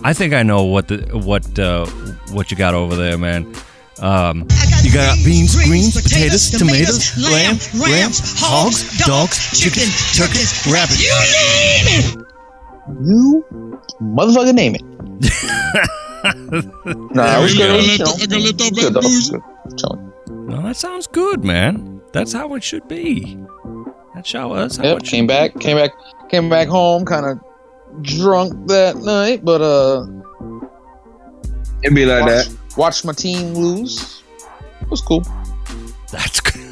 [0.05, 1.87] I think I know what the what uh
[2.33, 3.53] what you got over there, man.
[4.01, 4.49] Um,
[4.83, 9.87] you got beans, greens, potatoes, tomatoes, lamb, rams, hogs, dogs, chicken,
[10.17, 10.99] turkeys, rabbit.
[10.99, 12.17] You name it.
[13.07, 13.45] you
[14.01, 15.89] motherfucker name it.
[17.15, 17.71] nah, it was good.
[17.71, 19.01] I It was, got you know, left- I got left off good by though.
[19.01, 19.31] booze.
[19.31, 19.43] Good.
[19.79, 20.13] Chilling.
[20.49, 22.01] No, that sounds good, man.
[22.13, 23.37] That's how it should be.
[24.15, 24.97] That's how, that's how Yep.
[24.99, 25.59] it should Came back.
[25.59, 25.91] Came back.
[26.31, 27.05] Came back home.
[27.05, 27.39] Kind of
[28.03, 30.07] drunk that night, but uh,
[31.83, 32.47] It'd be like that.
[32.49, 34.23] watched, watched my team lose.
[34.81, 35.23] It was cool.
[36.11, 36.71] That's good.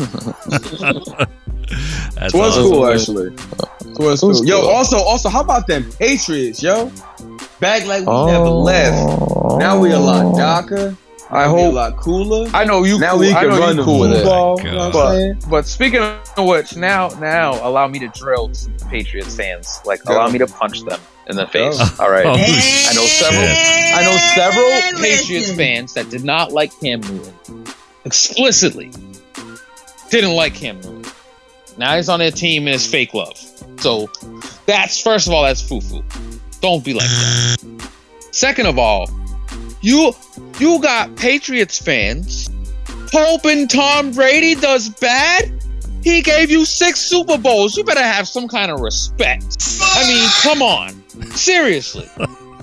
[2.15, 2.63] That's It was awesome.
[2.71, 3.27] cool actually.
[3.35, 4.47] It was It was cool.
[4.47, 6.91] Yo, also, also, how about them Patriots, yo?
[7.61, 9.59] Back like we never left.
[9.59, 10.37] Now we a lot oh.
[10.39, 10.97] darker.
[11.31, 12.51] I we a lot cooler.
[12.53, 12.99] I know you.
[12.99, 13.21] now cool.
[13.21, 14.17] we can know run you the cool with it.
[14.17, 14.59] football.
[14.59, 15.09] Oh You know what God.
[15.13, 15.43] I'm saying?
[15.49, 19.81] But speaking of which, now now allow me to drill some Patriots fans.
[19.85, 20.15] Like Go.
[20.15, 21.79] allow me to punch them in the face.
[21.79, 22.05] Go.
[22.05, 22.27] All right.
[22.27, 23.43] Oh, I know several.
[23.47, 23.95] shit.
[23.95, 27.65] I know several Patriots fans that did not like Cam Newton.
[28.05, 28.91] explicitly
[30.11, 31.05] didn't like Cam Newton.
[31.79, 33.37] Now he's on their team and it's fake love.
[33.79, 34.11] So
[34.67, 36.03] that's first of all, that's foo foo.
[36.61, 37.89] Don't be like that.
[38.33, 39.11] Second of all,
[39.81, 40.13] you
[40.59, 42.49] you got Patriots fans
[43.13, 45.53] hoping Tom Brady does bad.
[46.03, 47.77] He gave you six Super Bowls.
[47.77, 49.57] You better have some kind of respect.
[49.83, 51.03] I mean, come on.
[51.33, 52.09] Seriously.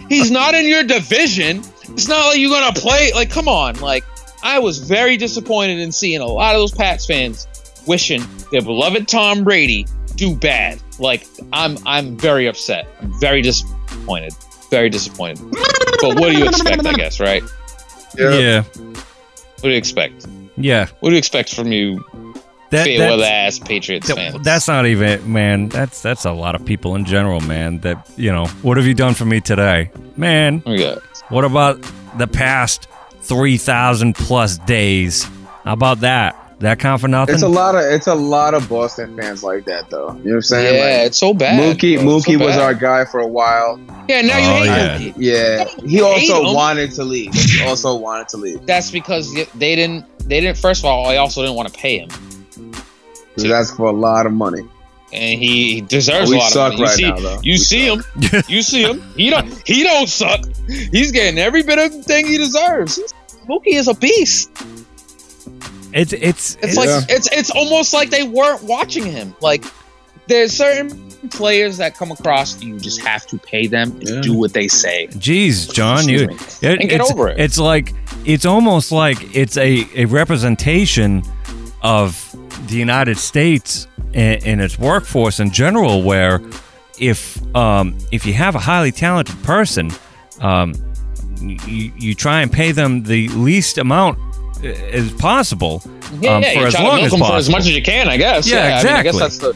[0.10, 1.62] He's not in your division.
[1.90, 3.12] It's not like you're gonna play.
[3.14, 3.80] Like, come on.
[3.80, 4.04] Like,
[4.44, 7.48] I was very disappointed in seeing a lot of those Pats fans
[7.86, 10.82] wishing their beloved Tom Brady do bad.
[11.00, 12.88] Like, I'm I'm very upset.
[13.02, 13.42] I'm very
[14.08, 14.34] disappointed.
[14.70, 15.46] Very disappointed.
[16.02, 16.86] But what do you expect?
[16.86, 17.44] I guess, right?
[18.18, 18.64] Yeah.
[18.64, 20.26] What do you expect?
[20.56, 20.88] Yeah.
[21.00, 22.04] What do you expect from you,
[22.72, 24.44] That, fail that's, ass Patriots that- fans?
[24.44, 25.70] that's not even man.
[25.70, 27.80] That's that's a lot of people in general, man.
[27.80, 28.48] That you know.
[28.64, 30.60] What have you done for me today, man?
[30.60, 31.00] What we got?
[31.30, 31.82] What about
[32.18, 32.88] the past
[33.22, 35.24] three thousand plus days?
[35.64, 36.36] How about that?
[36.60, 37.36] That count for nothing?
[37.36, 40.08] It's a lot of it's a lot of Boston fans like that though.
[40.08, 40.76] You know what I'm saying?
[40.76, 41.06] Yeah, saying?
[41.08, 41.60] it's so bad.
[41.78, 42.16] Mookie bro.
[42.18, 42.62] It's so Mookie was bad.
[42.62, 43.80] our guy for a while.
[44.10, 44.98] Yeah, now you Oh, hate yeah.
[44.98, 45.14] Mookie.
[45.82, 47.32] Yeah, he also wanted to leave.
[47.36, 48.66] He also wanted to leave.
[48.66, 50.06] That's because they didn't.
[50.28, 50.58] They didn't.
[50.58, 52.10] First of all, they also didn't want to pay him,
[53.36, 54.62] He that's for a lot of money.
[55.14, 56.82] and he he deserves we a lot suck of money.
[56.82, 57.40] You right see, now, though.
[57.44, 58.06] you We see suck.
[58.34, 58.44] him.
[58.48, 59.04] You see him.
[59.16, 59.62] He don't.
[59.68, 60.40] He don't suck.
[60.68, 63.00] He's getting every bit of thing he deserves.
[63.48, 64.50] Mookie is a beast.
[65.94, 66.82] It's it's It's Yeah.
[66.98, 69.36] like it's it's almost like they weren't watching him.
[69.42, 69.64] Like
[70.28, 70.90] there's certain
[71.30, 74.22] players that come across, you just have to pay them and Yeah.
[74.22, 75.08] do what they say.
[75.18, 76.68] Geez, John, you Excuse me.
[76.70, 77.40] And get it's, over it.
[77.40, 77.94] It's like
[78.26, 81.24] it's almost like it's a, a representation
[81.82, 82.36] of
[82.68, 86.42] the United States and, and its workforce in general, where
[87.00, 89.92] if um, if you have a highly talented person,
[90.42, 90.74] um,
[91.40, 94.18] you, you try and pay them the least amount
[94.64, 95.82] as possible
[96.20, 98.18] Yeah, um, yeah, for as long as them for as much as you can, I
[98.18, 98.50] guess.
[98.50, 99.54] Yeah, I, mean, I guess that's the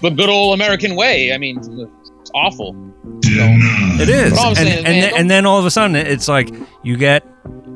[0.00, 1.32] the good old American way.
[1.32, 2.76] I mean, it's awful.
[3.22, 5.70] It is, But all and, saying is, and, man, then, and then all of a
[5.70, 6.50] sudden, it's like
[6.82, 7.24] you get,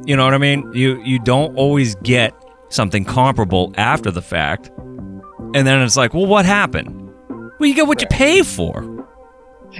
[0.04, 0.70] you know what I mean?
[0.74, 2.34] You you don't always get
[2.68, 7.12] something comparable after the fact, and then it's like, well, what happened?
[7.58, 8.82] Well, you get what you pay for.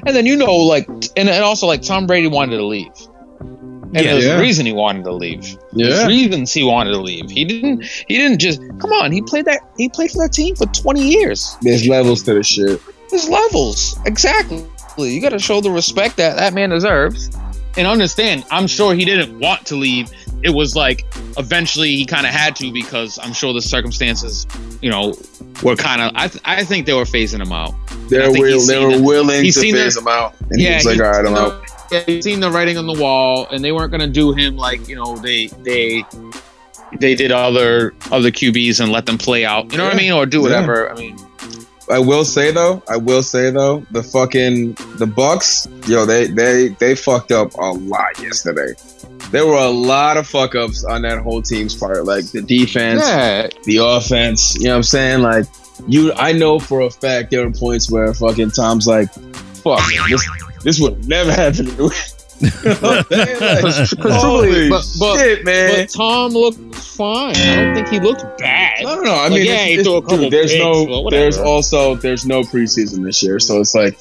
[0.07, 0.87] And then you know, like,
[1.17, 2.93] and, and also like Tom Brady wanted to leave,
[3.95, 4.13] and Yeah.
[4.13, 4.39] there's Yeah.
[4.39, 5.57] a reason he wanted to leave.
[5.73, 7.31] There's reasons he wanted to leave.
[7.31, 7.85] He didn't.
[8.07, 9.13] He didn't just come on.
[9.13, 9.61] He played that.
[9.77, 11.57] He played for that team for 20 years.
[11.63, 12.81] There's levels to the shit.
[13.11, 13.99] There's levels.
[14.07, 14.65] Exactly.
[14.99, 17.31] You got to show the respect that that man deserves.
[17.77, 20.11] And understand, I'm sure he didn't want to leave.
[20.43, 21.05] It was like
[21.37, 24.47] eventually he kind of had to because I'm sure the circumstances,
[24.83, 25.15] you know,
[25.63, 26.11] were kind of.
[26.17, 27.75] I, th- I think they were phasing him out.
[28.09, 29.83] They I were, think will, he's they seen were the- willing he's to seen the-
[29.83, 31.97] phase him out, and yeah, he was like, he's "All right, I'm seen out." The-
[31.97, 34.57] yeah, he's seen the writing on the wall, and they weren't going to do him
[34.57, 36.05] like you know they they
[36.99, 39.71] they did other other QBs and let them play out.
[39.73, 40.91] You know what I mean, or do whatever.
[40.91, 41.17] I mean,
[41.91, 46.69] I will say though, I will say though, the fucking the Bucs, yo, they they
[46.79, 48.75] they fucked up a lot yesterday.
[49.31, 53.03] There were a lot of fuck ups on that whole team's part, like the defense,
[53.07, 54.57] yeah, the offense.
[54.57, 55.23] You know what I'm saying?
[55.23, 55.45] Like
[55.87, 60.29] you, I know for a fact there were points where fucking Tom's like, "Fuck, this
[60.63, 61.89] this would never happen to me."
[62.41, 63.41] You know what I'm saying?
[63.65, 65.87] Like, holy truly, but- but- shit, man.
[65.87, 67.35] but Tom looked fine.
[67.35, 68.85] I don't think he looked bad.
[68.85, 69.11] No, no, no.
[69.13, 71.39] I Like, mean, yeah, it's- he it's- threw a couple dude, there's picks, no, there's
[71.39, 73.99] also there's no preseason this year, so it's like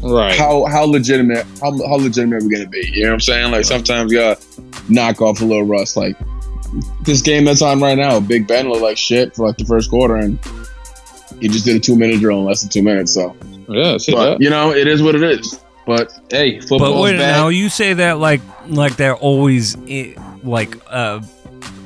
[0.00, 0.38] Right.
[0.38, 2.88] how how legitimate how, how legitimate are we gonna be?
[2.92, 3.50] You know what I'm saying?
[3.50, 4.40] Like sometimes you gotta
[4.88, 5.96] knock off a little rust.
[5.96, 6.16] Like
[7.02, 9.90] this game that's on right now, Big Ben looked like shit for like the first
[9.90, 10.38] quarter, and
[11.40, 13.12] he just did a two minute drill in less than two minutes.
[13.12, 13.34] So,
[13.70, 14.40] yeah, see but that?
[14.40, 15.58] you know, it is what it is.
[15.86, 16.78] But hey, football.
[16.94, 17.36] But wait, back.
[17.36, 19.76] now you say that like like they're always
[20.44, 21.20] like uh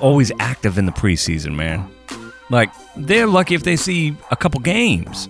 [0.00, 1.88] always active in the preseason, man.
[2.50, 5.28] Like they're lucky if they see a couple games.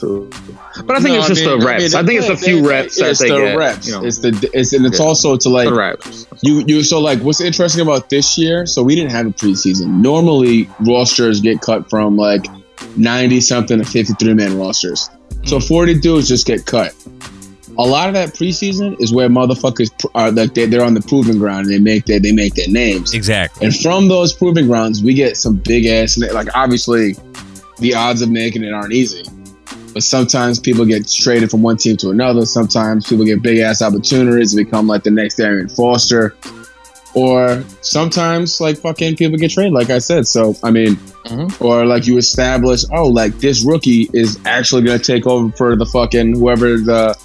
[0.00, 1.94] But I think No, it's just mean- the reps.
[1.94, 3.56] I, mean, think it's a few they- reps that it's they the get.
[3.56, 3.86] reps.
[3.86, 5.04] You know, It's the it's and it's Yeah.
[5.06, 6.26] also to like the reps.
[6.42, 8.66] You you so like what's interesting about this year?
[8.66, 10.00] So we didn't have a preseason.
[10.02, 12.44] Normally rosters get cut from like
[12.96, 15.08] ninety something to fifty three man rosters.
[15.46, 15.68] So Mm.
[15.68, 16.94] forty dudes just get cut.
[17.76, 21.38] A lot of that preseason is where motherfuckers are like they, they're on the proving
[21.38, 23.14] ground and they make their they make their names.
[23.14, 23.66] Exactly.
[23.66, 27.16] And from those proving grounds, we get some big ass like obviously
[27.80, 29.24] the odds of making it aren't easy.
[29.92, 32.46] But sometimes people get traded from one team to another.
[32.46, 36.34] Sometimes people get big ass opportunities to become like the next Arian Foster.
[37.14, 40.26] Or sometimes like fucking people get traded, like I said.
[40.26, 40.96] So I mean,
[41.26, 41.58] Mhm.
[41.60, 45.86] or like you establish, oh, like this rookie is actually gonna take over for the
[45.86, 47.16] fucking whoever the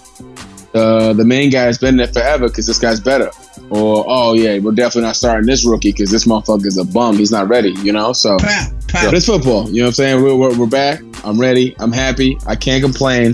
[0.72, 3.32] the the the main guy's been there forever because this guy's better.
[3.72, 7.18] Or oh yeah, we're definitely not starting this rookie because this motherfucker's a bum.
[7.18, 8.14] He's not ready, you know.
[8.14, 9.06] So Pow, pow.
[9.06, 9.70] but it's football.
[9.70, 10.24] You know what I'm saying?
[10.24, 11.02] We're, we're, we're back.
[11.24, 11.76] I'm ready.
[11.80, 12.38] I'm happy.
[12.48, 13.34] I can't complain.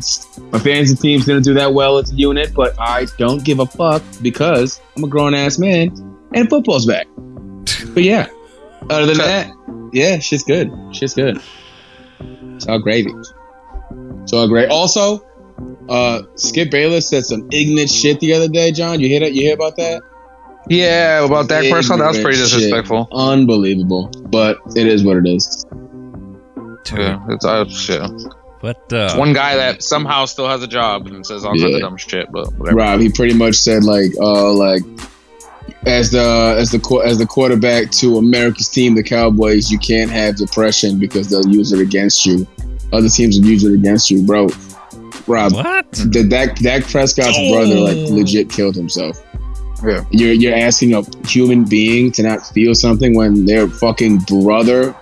[0.52, 3.66] My fantasy team's didn't do that well as a unit, but I don't give a
[3.66, 5.92] fuck because I'm a grown ass man
[6.36, 7.08] and football's back.
[7.94, 8.28] But yeah,
[8.90, 9.52] other than that,
[9.94, 10.72] yeah, she's good.
[10.92, 11.40] She's good.
[12.56, 13.12] It's all gravy.
[14.24, 14.70] It's all great.
[14.70, 15.26] Also,
[15.90, 18.72] uh, Skip Bayless said some ignorant shit the other day.
[18.72, 19.34] John, you hear that?
[19.34, 20.02] You hear about that?
[20.68, 22.00] Yeah, about that person.
[22.00, 22.60] that was pretty Ignorant shit.
[22.60, 23.08] disrespectful.
[23.12, 24.10] Unbelievable.
[24.30, 25.66] But it is what it is.
[26.92, 28.02] Yeah, it's uh, shit.
[28.62, 31.76] But uh, One guy that somehow still has a job and says all kinds Yeah.
[31.76, 32.78] of dumb shit, but whatever.
[32.78, 34.82] Rob, he pretty much said like, uh, like
[35.86, 40.36] as the as the as the quarterback to America's team, the Cowboys, you can't have
[40.38, 42.48] depression because they'll use it against you.
[42.92, 44.48] Other teams will use it against you, bro.
[45.28, 45.92] Rob, what?
[45.92, 47.52] the Dak Dak Prescott's oh.
[47.52, 49.22] brother like legit killed himself.
[49.84, 50.06] Yeah.
[50.12, 54.96] You're you're asking a human being to not feel something when their fucking brother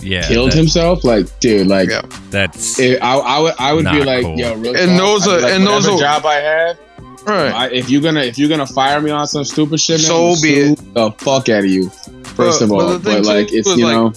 [0.00, 1.04] Yeah, killed that- himself.
[1.04, 2.02] Like, dude, like Yeah.
[2.30, 4.38] That's if I, I would I would be like, cool.
[4.38, 6.78] yo, real And talk, those are- like, and those are- job I have.
[7.26, 7.52] Right.
[7.52, 10.30] I, if you're gonna if you're gonna fire me on some stupid shit, man, So
[10.42, 11.90] be sue the fuck out of you.
[11.90, 14.12] First But- of all, the thing but like it's you like, know,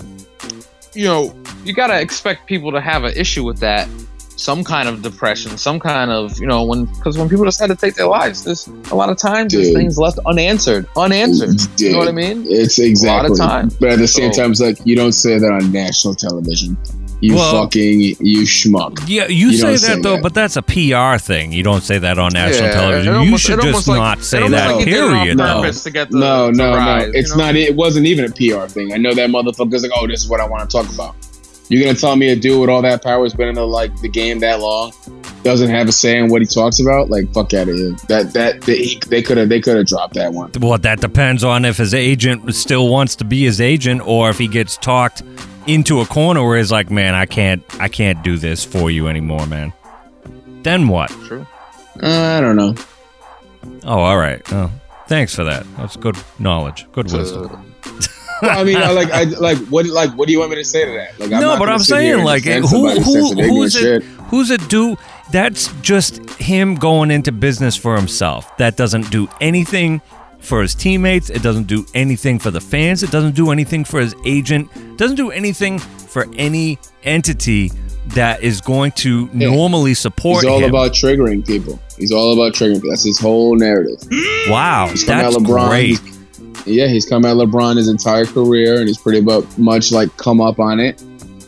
[0.94, 3.88] you know, you gotta expect people to have an issue with that.
[4.36, 7.76] Some kind of depression, some kind of, you know, when because when people decide to
[7.76, 11.58] take their lives, there's a lot of times there's things left unanswered, unanswered.
[11.76, 12.46] dude, You know what I mean?
[12.48, 13.28] It's exactly.
[13.28, 13.70] A lot of time.
[13.82, 16.78] But at the same So- time, it's like you don't say that on national television.
[17.22, 19.00] You Well- fucking you schmuck.
[19.08, 19.28] yeah.
[19.28, 20.24] You, You say that say though, that.
[20.24, 21.52] but that's a PR thing.
[21.52, 23.16] You don't say that on national Yeah, television.
[23.16, 24.76] it you should just like- not say that.
[24.76, 25.38] like he did period.
[25.38, 25.46] No.
[25.48, 25.62] though.
[25.64, 27.12] purpose to get the, no, no, rise, no.
[27.14, 27.44] It's you know?
[27.46, 27.56] not.
[27.58, 28.94] It wasn't even a PR thing.
[28.94, 31.16] I know that motherfucker's like, oh, this is what I want to talk about.
[31.68, 33.92] You're gonna tell me a dude with all that power has been in the like
[34.02, 34.92] the game that long,
[35.44, 37.12] doesn't have a say in what he talks about?
[37.12, 37.96] Like, fuck out of here.
[38.08, 40.50] That that they they could have they could have dropped that one.
[40.60, 44.40] Well, that depends on if his agent still wants to be his agent, or if
[44.40, 45.22] he gets talked
[45.74, 49.08] into a corner where he's like, "Man, I can't, I can't do this for you
[49.08, 49.74] anymore, man."
[50.64, 51.10] Then what?
[51.10, 51.46] True.
[52.02, 52.76] Uh, I don't know.
[53.84, 54.42] Oh, all right.
[54.52, 54.72] Oh,
[55.08, 55.66] thanks for that.
[55.78, 57.74] That's good knowledge, good wisdom.
[58.42, 60.64] Well, I mean, I like, I like, what, like, what do you want me to
[60.64, 61.20] say to that?
[61.20, 63.76] Like, I'm no, not but I'm saying like who who says who some ignorant who's
[63.76, 64.04] it shit.
[64.04, 64.98] who's it do
[65.32, 68.56] that's just him going into business for himself.
[68.58, 70.02] That doesn't do anything
[70.40, 74.00] for his teammates, it doesn't do anything for the fans, it doesn't do anything for
[74.00, 77.72] his agent, it doesn't do anything for any entity
[78.08, 79.50] that is going to Yeah.
[79.52, 80.70] normally support He's all him.
[80.70, 81.80] about triggering people.
[81.98, 82.76] He's all about triggering.
[82.76, 82.90] people.
[82.90, 84.00] That's his whole narrative.
[84.10, 84.50] Mm.
[84.52, 85.70] wow, He's that's at LeBron.
[85.70, 85.88] great.
[86.00, 86.02] He's-
[86.66, 89.22] yeah, he's come at LeBron his entire career, and he's pretty
[89.58, 91.02] much like come up on it.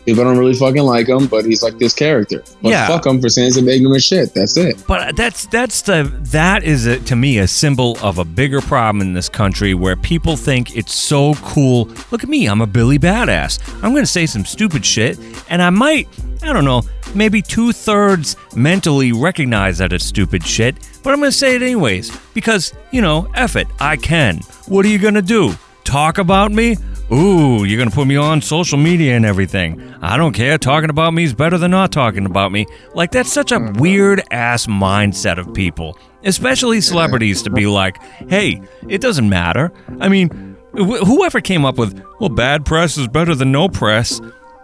[0.05, 2.43] People don't really fucking like him, but he's like this character.
[2.61, 2.87] But Yeah.
[2.87, 4.33] fuck him for saying some ignorant shit.
[4.33, 4.83] That's it.
[4.87, 9.01] But that's that's the that is a, to me a symbol of a bigger problem
[9.01, 11.89] in this country where people think it's so cool.
[12.09, 13.59] Look at me, I'm a Billy Badass.
[13.83, 16.07] I'm going to say some stupid shit, and I might,
[16.41, 16.81] I don't know,
[17.13, 21.61] maybe two thirds mentally recognize that it's stupid shit, but I'm going to say it
[21.61, 24.37] anyways because you know, F it, I can.
[24.67, 25.53] What are you going to do?
[25.83, 26.77] Talk about me?
[27.13, 29.93] Ooh, you're gonna put me on social media and everything.
[30.01, 30.57] I don't care.
[30.57, 32.65] Talking about me is better than not talking about me.
[32.93, 33.79] Like, that's such a mm-hmm.
[33.79, 39.73] weird ass mindset of people, especially celebrities, to be like, hey, it doesn't matter.
[39.99, 44.21] I mean, wh- whoever came up with, well, bad press is better than no press,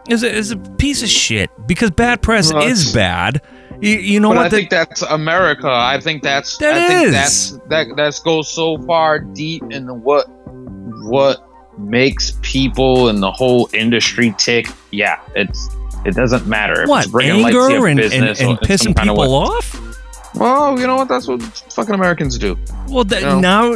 [0.07, 3.41] is a, is a piece of shit because bad press Well, is bad.
[3.81, 4.45] You, you know But what?
[4.45, 5.69] I the- think that's America.
[5.69, 10.25] I think that's That I think that's that that goes so far deep into what
[11.09, 11.43] what
[11.77, 14.67] makes people and the whole industry tick.
[14.91, 15.69] Yeah, it's
[16.05, 16.83] it doesn't matter.
[16.83, 19.27] If what it's bringing light to anger and, and, and some pissing of people way-
[19.27, 19.83] off?
[20.35, 21.07] Well, you know what?
[21.07, 22.57] That's what fucking Americans do.
[22.89, 23.39] Well, that, You know?
[23.39, 23.75] now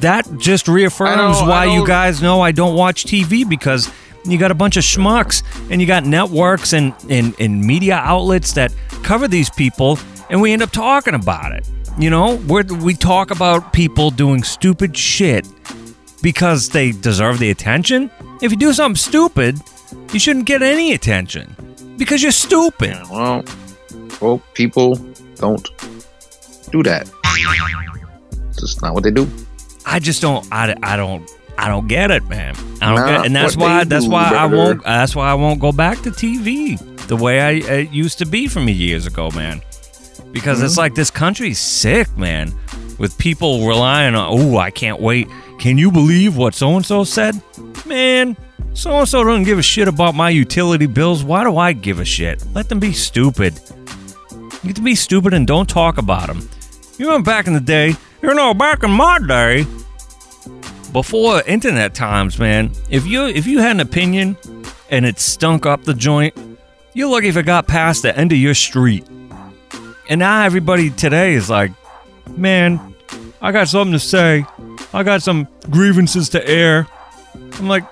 [0.00, 3.90] that just reaffirms why you guys know I don't watch TV because
[4.26, 8.52] you got a bunch of schmucks and you got networks and, and, and media outlets
[8.52, 11.68] that cover these people and we end up talking about it.
[11.98, 15.46] You know, we we talk about people doing stupid shit
[16.24, 18.10] because they deserve the attention.
[18.42, 19.60] If you do something stupid,
[20.12, 21.54] you shouldn't get any attention
[21.98, 22.96] because you're stupid.
[22.96, 23.44] Yeah, well,
[24.20, 24.96] well, people
[25.36, 25.68] don't
[26.72, 27.08] do that.
[28.48, 29.28] It's just not what they do.
[29.86, 30.46] I just don't.
[30.50, 31.28] I, I don't.
[31.58, 32.54] I don't get it, man.
[32.80, 33.26] I don't Nah, get, it.
[33.26, 33.84] and that's why.
[33.84, 34.82] That's why I won't.
[34.82, 38.48] That's why I won't go back to TV the way I it used to be
[38.48, 39.60] for me years ago, man.
[40.32, 40.66] Because Mm-hmm.
[40.66, 42.52] it's like this country's sick, man.
[42.98, 45.28] With people relying on, oh, I can't wait.
[45.58, 47.40] Can you believe what so and so said?
[47.86, 48.36] Man,
[48.72, 51.24] so and so doesn't give a shit about my utility bills.
[51.24, 52.44] Why do I give a shit?
[52.54, 53.60] Let them be stupid.
[54.30, 56.48] You get to be stupid and don't talk about them.
[56.98, 57.94] You remember back in the day?
[58.22, 59.66] You know, back in my day,
[60.94, 62.70] before internet times, man.
[62.88, 64.36] If you if you had an opinion
[64.90, 66.34] and it stunk up the joint,
[66.94, 69.04] you're lucky if it got past the end of your street.
[70.08, 71.72] And now everybody today is like,
[72.28, 72.94] man,
[73.40, 74.44] I got something to say.
[74.92, 76.86] I got some grievances to air.
[77.34, 77.84] I'm like,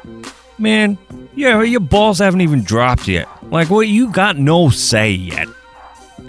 [0.59, 0.99] man,
[1.35, 3.29] yeah, your balls haven't even dropped yet.
[3.51, 3.89] Like, what?
[3.89, 5.49] You got no say yet.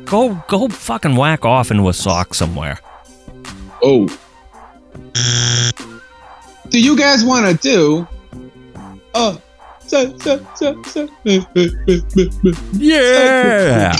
[0.06, 2.80] Go, go, fucking whack off into a sock somewhere.
[3.82, 4.08] Oh.
[6.70, 8.08] Do you guys want to do?
[9.14, 9.38] Uh.
[12.74, 13.96] Yeah.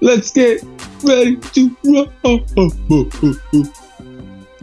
[0.00, 0.62] Let's get
[1.02, 2.44] ready to roll.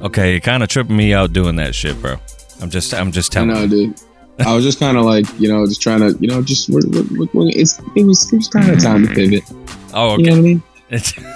[0.01, 2.17] Okay, you're kind of tripping me out doing that shit, bro.
[2.61, 3.49] I'm just, I'm just I telling.
[3.49, 3.99] know, dude.
[4.39, 6.81] I was just kind of like, you know, just trying to, you know, just we're,
[6.89, 8.83] we're, we're, it's it was it was kind of mm.
[8.83, 9.43] time to pivot.
[9.93, 10.23] Oh, okay.
[10.23, 10.63] You know what I mean?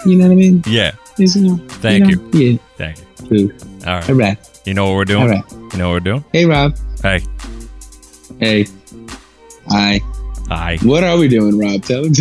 [0.06, 0.64] You know what I mean?
[0.66, 0.91] yeah.
[1.18, 2.16] It's, you know, Thank you.
[2.16, 2.30] know?
[2.34, 2.58] Yeah.
[2.78, 3.50] Thank you.
[3.50, 3.88] Cool.
[3.88, 4.10] All right.
[4.10, 4.62] All right.
[4.66, 5.30] You know what we're doing?
[5.30, 5.52] right.
[5.52, 6.26] You know what we're doing?
[6.32, 6.78] Hey, Rob.
[7.02, 7.22] Hey.
[8.39, 8.66] Hey.
[9.70, 10.02] Hi.
[10.50, 10.78] Hi.
[10.84, 11.84] What are we doing, Rob?
[11.84, 12.14] Tell him.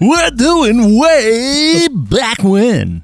[0.00, 3.02] We're doing way back when.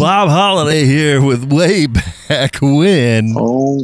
[0.00, 3.34] Bob Holiday here with way back when.
[3.36, 3.82] oh,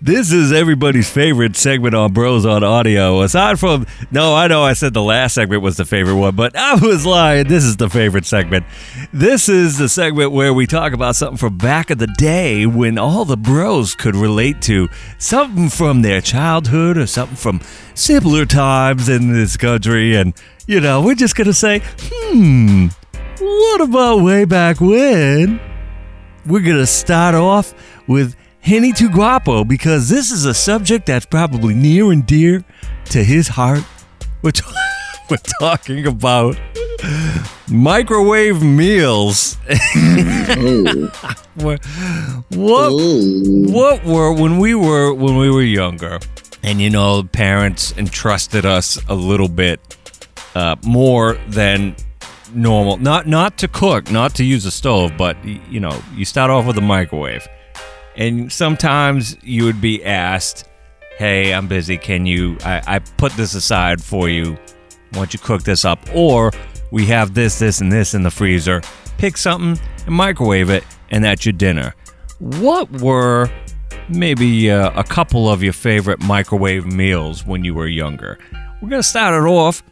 [0.00, 3.20] This is everybody's favorite segment on Bros on Audio.
[3.20, 6.56] Aside from, no, I know I said the last segment was the favorite one, but
[6.56, 7.46] I was lying.
[7.46, 8.64] This is the favorite segment.
[9.12, 12.96] This is the segment where we talk about something from back in the day when
[12.96, 14.88] all the bros could relate to
[15.18, 17.60] something from their childhood or something from
[17.94, 20.16] simpler times in this country.
[20.16, 20.32] And,
[20.66, 22.86] you know, we're just going to say, hmm,
[23.42, 25.60] what about way back when?
[26.46, 27.74] We're going to start off
[28.06, 32.64] with Henny Too Guapo because this is a subject that's probably near and dear
[33.06, 33.82] to his heart.
[34.42, 34.64] We're, t-
[35.30, 36.56] we're talking about
[37.68, 39.56] microwave meals.
[39.68, 41.10] oh,
[41.54, 41.84] what,
[42.50, 43.72] what, oh.
[43.72, 46.20] what were when we were when we were younger,
[46.62, 49.96] and you know, parents entrusted us a little bit
[50.54, 51.96] uh, more than
[52.54, 52.96] normal.
[52.96, 56.66] Not not to cook, not to use a stove, but you know, you start off
[56.66, 57.46] with a microwave,
[58.16, 60.68] and sometimes you would be asked,
[61.18, 61.96] "Hey, I'm busy.
[61.96, 62.58] Can you?
[62.64, 64.56] I, I put this aside for you.
[65.12, 66.52] Don't you cook this up?" Or
[66.90, 68.82] we have this, this, and this in the freezer.
[69.18, 71.94] Pick something and microwave it, and that's your dinner.
[72.38, 73.50] What were
[74.08, 78.38] maybe uh, a couple of your favorite microwave meals when you were younger?
[78.80, 79.82] We're gonna start it off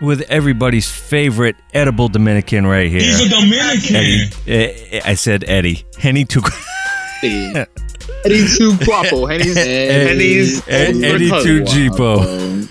[0.00, 3.00] with everybody's favorite edible Dominican right here.
[3.00, 3.96] He's a Dominican.
[3.96, 4.30] Eddie.
[4.46, 5.84] Eh, I said Eddie.
[5.98, 6.42] Henny to
[7.22, 9.26] Eddie Two Guapo.
[9.26, 11.64] Henny's, Henny's Ed- older Eddie cousin.
[11.64, 12.68] to Jeepo.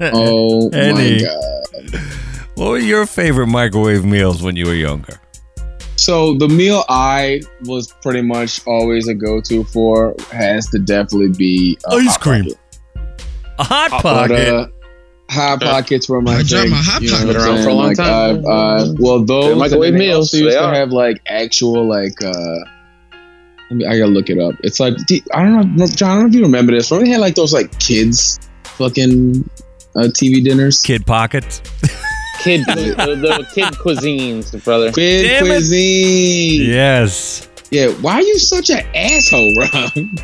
[0.00, 1.24] Oh Eddie.
[1.24, 1.30] my
[1.92, 2.00] god.
[2.56, 5.18] What were your favorite microwave meals when you were younger?
[5.96, 11.78] So the meal I was pretty much always a go-to for has to definitely be
[11.88, 12.44] Ice Hot cream.
[12.44, 12.58] Pocket.
[13.58, 14.48] A hot But, pocket.
[14.48, 14.66] uh,
[15.30, 16.70] hot pockets were my I dropped thing.
[16.70, 18.38] my Hot you know Pocket around for a long Like, time.
[18.38, 20.74] I've, uh, well, those They're microwave and then they meals, used to are.
[20.74, 22.20] have like actual like.
[22.22, 22.30] uh
[23.70, 24.56] I, mean, I gotta look it up.
[24.64, 24.94] It's like
[25.32, 26.10] I don't know, John.
[26.10, 26.90] I don't know if you remember this.
[26.90, 29.48] Remember they had like those like kids fucking
[29.94, 30.82] uh, TV dinners.
[30.82, 31.62] Kid pockets.
[32.42, 34.90] Kid, the, the kid cuisines, brother.
[34.90, 35.48] Kid Damn it.
[35.50, 36.68] cuisine.
[36.68, 37.48] Yes.
[37.70, 39.70] Yeah, why are you such an asshole, Rob?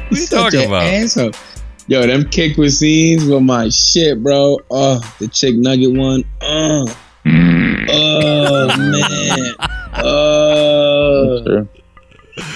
[0.08, 0.82] What you talking about?
[0.82, 1.30] Asshole.
[1.88, 4.58] Yo, them kid cuisines were my shit, bro.
[4.70, 6.24] Oh, the chick nugget one.
[6.40, 7.86] Oh, mm.
[7.88, 10.04] oh man.
[10.04, 11.68] Oh, Sure.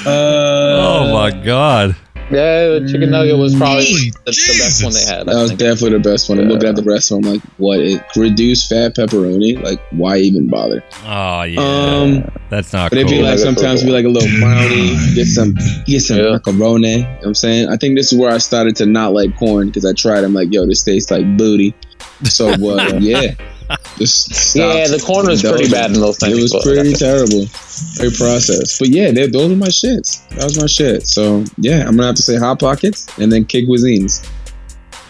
[0.04, 1.44] Oh oh my uh.
[1.44, 1.96] god.
[2.30, 5.28] Yeah, the chicken nugget was probably Holy the, the best one they had.
[5.28, 5.60] I That was think.
[5.60, 6.38] definitely the best one.
[6.38, 7.80] I'm looking at the rest of them, like, what?
[7.80, 9.60] It reduced fat pepperoni.
[9.62, 10.84] Like, why even bother?
[11.04, 11.60] Oh yeah.
[11.60, 13.86] Um, That's not But it'd be like Nugget sometimes purple.
[13.86, 15.54] be like a little brownie, get some
[15.86, 16.30] get some Yeah.
[16.32, 16.90] macaroni.
[16.92, 17.68] You know what I'm saying?
[17.68, 20.22] I think this is where I started to not like corn because I tried.
[20.24, 21.74] I'm like, yo, this tastes like booty.
[22.24, 22.52] So uh,
[23.00, 23.59] yeah, just stopped
[23.98, 26.36] Yeah, the corn was pretty bad in those things.
[26.38, 27.44] It was but- pretty terrible,
[27.96, 28.78] very processed.
[28.78, 30.26] But yeah, they, those were my shits.
[30.30, 31.06] That was my shit.
[31.06, 34.26] So yeah, I'm gonna have to say hot pockets and then kid cuisines.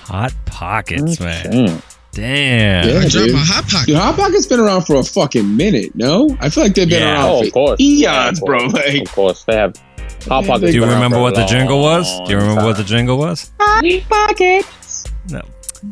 [0.04, 1.82] Hot pockets, man.
[2.12, 2.88] Damn.
[2.88, 2.98] Yeah.
[2.98, 3.32] I dropped dude.
[3.34, 3.86] my Hot Pocket.
[3.86, 5.94] Dude, hot pockets been around for a fucking minute.
[5.94, 7.12] No, I feel like they've been Yeah.
[7.14, 7.80] around Oh, for of course.
[7.80, 8.66] eons, Of bro.
[8.66, 9.76] Like Of course, they have
[10.26, 10.72] hot pockets.
[10.72, 12.18] Do you remember what the jingle was?
[12.26, 13.52] Do you remember what the jingle was?
[13.61, 15.04] hot pockets.
[15.30, 15.42] No.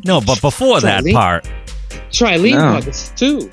[0.04, 1.48] No, but before that part.
[2.10, 2.74] Try lean No.
[2.74, 3.50] pockets too.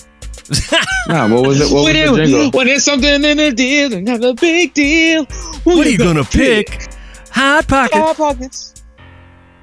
[1.07, 1.71] Nah, what was it?
[1.73, 2.51] What was when, the jingle?
[2.51, 5.25] when there's something in a deal and have a big deal.
[5.63, 6.87] What are you gonna pick?
[7.31, 7.95] Hot pocket.
[7.95, 8.73] Hot pockets.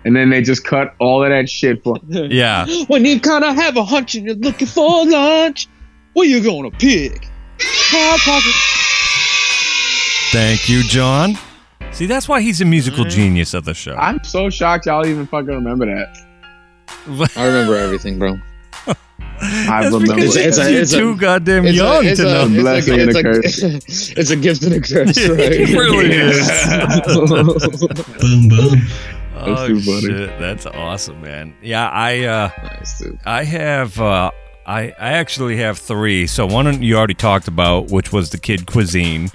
[0.04, 1.96] and then they just cut all of that shit for.
[2.08, 2.66] Yeah.
[2.86, 5.68] When you kind of have a hunch and you're looking for lunch,
[6.12, 7.28] what are you gonna pick?
[7.60, 8.54] Hot pocket.
[10.32, 11.36] Thank you, John.
[11.92, 13.10] See, that's why he's a musical mm-hmm.
[13.10, 13.94] genius of the show.
[13.96, 16.16] I'm so shocked y'all even fucking remember that.
[17.36, 18.36] I remember everything, bro.
[19.42, 20.14] I That's remember.
[20.14, 22.46] because It's a- you're a- too goddamn It's young a, it's to a, know.
[22.46, 23.38] it's a blessing it's and a a,
[24.20, 26.48] it's a gift and a curse, it really is.
[28.20, 28.80] Boom, boom.
[29.36, 30.00] oh too funny.
[30.00, 31.54] shit, that's awesome, man.
[31.62, 33.02] Yeah, I uh, Nice.
[33.24, 34.30] I have uh,
[34.66, 36.26] I I actually have three.
[36.26, 39.30] So one you already talked about, which was the kid cuisine.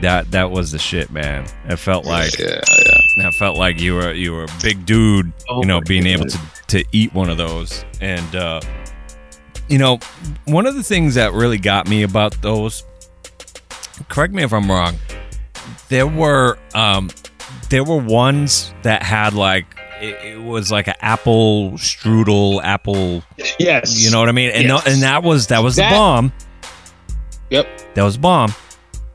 [0.00, 1.46] That that was the shit, man.
[1.68, 2.46] It felt like yeah,
[2.78, 3.22] yeah.
[3.24, 6.06] that felt like you were you were a big dude, Oh you know, my being
[6.06, 7.84] able to to eat one of those.
[8.00, 8.60] And uh,
[9.72, 9.98] you know,
[10.44, 12.84] one of the things that really got me about those,
[14.10, 14.96] correct me if I'm wrong,
[15.88, 17.08] there were um,
[17.70, 19.64] there were ones that had like
[20.02, 23.22] it, it was like an apple strudel, apple,
[23.58, 24.04] Yes.
[24.04, 24.50] you know what I mean?
[24.50, 24.86] And no, Yes.
[24.88, 26.32] and that was that was That- the bomb.
[27.50, 27.94] Yep.
[27.94, 28.52] That was bomb.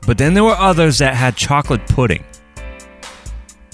[0.06, 2.24] But then there were others that had chocolate pudding.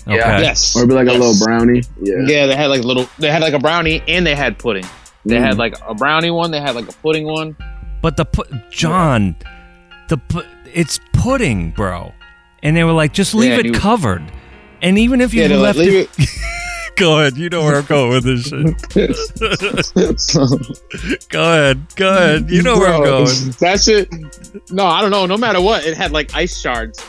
[0.07, 0.17] Okay.
[0.17, 0.41] Yeah.
[0.41, 0.75] Yes.
[0.77, 1.83] Or it'd be like a little brownie.
[2.03, 2.17] Yeah.
[2.27, 3.09] Yeah, they had like little.
[3.19, 4.85] They had like a brownie and they had pudding.
[5.27, 5.45] They Mm.
[5.45, 6.51] had like a brownie one.
[6.51, 7.57] They had like a pudding one.
[8.03, 9.37] But the pu- John,
[10.09, 12.13] the pu- it's pudding, bro.
[12.63, 13.75] And they were like, just leave Yeah, it dude.
[13.77, 14.23] covered.
[14.83, 16.11] And even if you Yeah, they're like, left it,
[16.97, 17.37] go ahead.
[17.39, 18.75] You know where I'm going with this shit.
[21.31, 22.51] Go ahead, go ahead.
[22.51, 23.27] You know where I'm going.
[23.61, 24.09] That shit.
[24.71, 25.27] No, I don't know.
[25.27, 27.03] No matter what, it had like ice shards.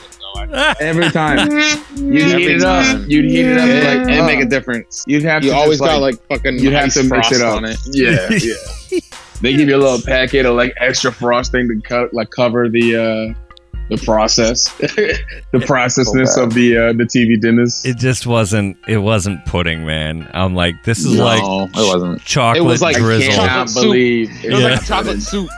[0.43, 0.57] In it, though.
[0.57, 1.37] I- Every time.
[1.95, 3.05] You'd Every heat it up.
[3.07, 5.03] You'd heat it up It, like it uh, make a difference.
[5.07, 6.59] You'd have You to always just, got like fucking.
[6.59, 7.57] you'd have to mix frost it up.
[7.57, 7.77] on it.
[7.91, 8.99] Yeah, yeah.
[9.41, 13.33] they give you a little packet of like extra frosting to cut like cover the
[13.33, 13.41] uh
[13.87, 17.85] the process, the processness So of the uh the TV dinners.
[17.85, 18.77] It just wasn't.
[18.87, 20.27] It wasn't pudding, man.
[20.33, 21.43] I'm like, this is No, like
[21.75, 22.21] it wasn't.
[22.23, 23.31] chocolate It was like drizzle.
[23.33, 23.83] chocolate cannot soup.
[23.83, 24.67] believe It was Yeah.
[24.69, 25.49] like chocolate soup.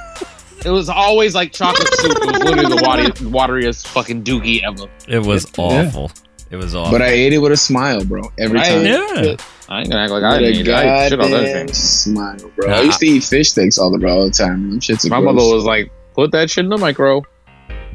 [0.66, 2.18] It was always like chocolate soup.
[2.18, 4.88] It was literally the water, wateriest fucking dookie ever.
[5.08, 5.64] It was Yeah.
[5.64, 6.12] awful.
[6.50, 6.92] It was awful.
[6.92, 8.22] But I ate it with a smile, bro.
[8.40, 8.68] Every Right.
[8.70, 8.86] time.
[8.86, 9.36] yeah.
[9.70, 10.74] I ain't gonna act like I With didn't a eat it.
[10.74, 11.74] I ate shit on goddamn everything.
[11.74, 12.68] smile, bro.
[12.70, 12.76] Nah.
[12.78, 14.70] I used to eat fish steaks all the all the time.
[14.70, 15.36] Them shits are My gross.
[15.36, 17.22] mother was like, "Put that shit in the micro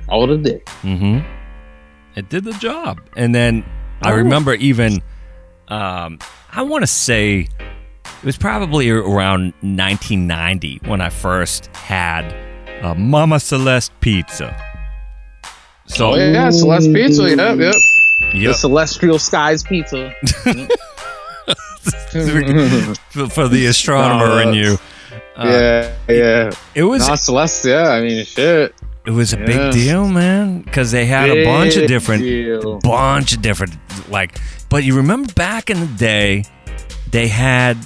[0.09, 1.21] all the day." Mm-hmm.
[2.17, 3.01] It did the job.
[3.17, 3.65] And then
[4.03, 4.17] I Oh.
[4.17, 5.01] remember even,
[5.69, 6.19] um,
[6.53, 7.49] I want to say
[8.05, 12.35] it was probably around 1990 when I first had
[12.83, 14.55] uh, Mama Celeste pizza.
[15.87, 17.28] So, Oh yeah, Celeste Pizza.
[17.28, 17.59] Yep, yep.
[17.59, 17.74] yep.
[18.33, 20.14] The Celestial Skies Pizza.
[23.11, 24.78] for, for the astronomer in you.
[25.37, 26.51] Uh, yeah, yeah.
[26.74, 27.66] It was Not Celeste.
[27.66, 28.74] Yeah, I mean, shit.
[29.07, 32.78] it was a big deal, man, because they had a bunch of different deal.
[32.80, 33.76] bunch of different
[34.09, 36.45] like but you remember back in the day
[37.11, 37.76] they had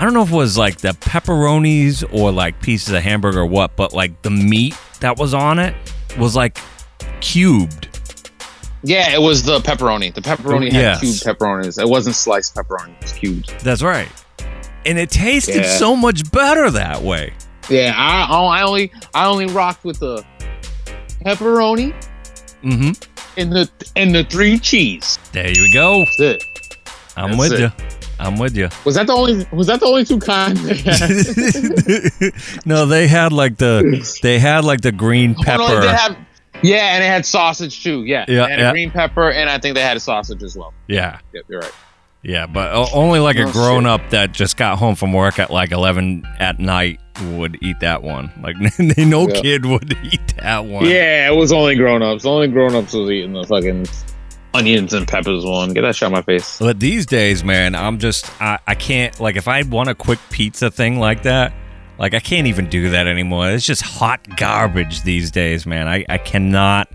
[0.00, 3.46] i don't know if it was like the pepperonis or like pieces of hamburger or
[3.46, 5.74] what but like the meat that was on it
[6.18, 6.58] was like
[7.20, 7.86] cubed
[8.82, 10.12] Yeah, it was the pepperoni.
[10.14, 11.00] The pepperoni had Yes.
[11.00, 11.78] cubed pepperonis.
[11.78, 12.94] It wasn't sliced pepperoni.
[12.96, 13.54] It was cubed.
[13.60, 14.08] that's right
[14.86, 15.76] and it tasted Yeah.
[15.76, 17.34] so much better that way
[17.68, 18.22] Yeah, I,
[18.58, 20.24] I only I only rocked with the
[21.24, 21.92] pepperoni
[22.62, 22.92] mm-hmm
[23.36, 25.18] and the and the three cheese.
[25.32, 26.44] there you go That's it.
[27.16, 27.60] i'm That's with it.
[27.60, 27.72] you
[28.20, 30.60] i'm with you Was that the only was that the only two kinds?
[32.66, 36.16] no they had like the they had like the green Oh, pepper no, they have,
[36.62, 38.04] yeah, and it had sausage too.
[38.04, 38.68] Yeah, Yeah, yeah.
[38.68, 40.74] a green pepper, and I think they had a sausage as well.
[40.88, 41.72] yeah Yep, you're right.
[42.22, 43.90] Yeah, but only like a Oh, grown shit.
[43.92, 47.00] up that just got home from work at like 11 at night
[47.32, 48.30] would eat that one.
[48.42, 48.56] Like,
[48.98, 49.40] no Yeah.
[49.40, 50.84] kid would eat that one.
[50.84, 52.26] Yeah, it was only grown ups.
[52.26, 53.86] Only grown ups was eating the fucking
[54.54, 55.72] onions and peppers one.
[55.72, 56.58] Get that shit out my face.
[56.58, 60.18] But these days, man, I'm just, I, I can't, like, if I want a quick
[60.30, 61.52] pizza thing like that,
[61.98, 63.50] like, I can't even do that anymore.
[63.50, 65.86] It's just hot garbage these days, man.
[65.86, 66.88] I, I cannot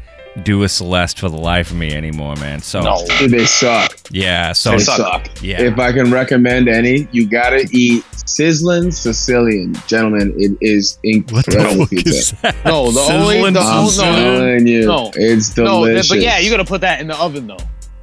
[0.43, 2.59] do a Celeste for the life of me anymore, man.
[2.59, 3.95] So, Dude, they suck.
[4.11, 4.97] yeah, so, They suck.
[4.97, 5.41] suck.
[5.41, 5.61] yeah.
[5.61, 10.33] If I can recommend any, you gotta eat Sizzling Sicilian, gentlemen.
[10.37, 10.97] It is
[11.29, 12.09] what the incredible pizza.
[12.09, 12.55] is that?
[12.65, 14.35] No, the only- Sizzling the I'm only- Sicilian?
[14.39, 15.11] telling you, No.
[15.15, 16.09] it's No, delicious.
[16.09, 17.57] but yeah, you gotta put that in the oven though.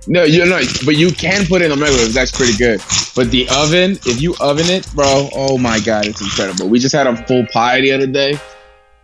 [0.09, 2.13] No, you know, but you can put it in the microwave.
[2.13, 2.81] That's pretty good.
[3.15, 6.69] But the oven, if you oven it, bro, oh my god, it's incredible.
[6.69, 8.31] We just had a full pie the other day.
[8.33, 8.41] It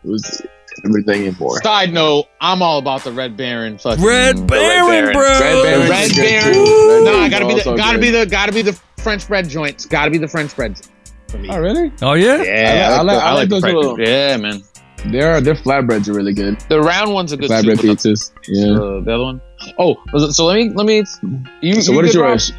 [0.04, 0.42] was
[0.84, 1.60] everything in for.
[1.62, 5.22] Side note, I'm all about the Red Baron fucking Red Baron, bro.
[5.22, 6.54] Red Baron, Red is good Baron.
[6.54, 6.60] too.
[6.60, 8.00] Red No, I Baron's gotta be the gotta good.
[8.00, 9.86] be the gotta be the French bread joints.
[9.86, 10.80] Gotta be the French bread.
[11.28, 11.48] For me.
[11.50, 11.92] Oh really?
[12.02, 12.42] Oh, yeah?
[12.42, 14.62] Yeah, I like- I like the those French- little- Yeah, man.
[15.06, 16.58] Their their flatbreads are really good.
[16.68, 17.88] The round ones are good Flatbread too.
[17.94, 18.32] pizzas.
[18.46, 18.72] the- Yeah.
[18.72, 19.40] uh, the other one.
[19.78, 21.04] Oh, was it- so let me let me.
[21.62, 22.52] You, So you what is yours?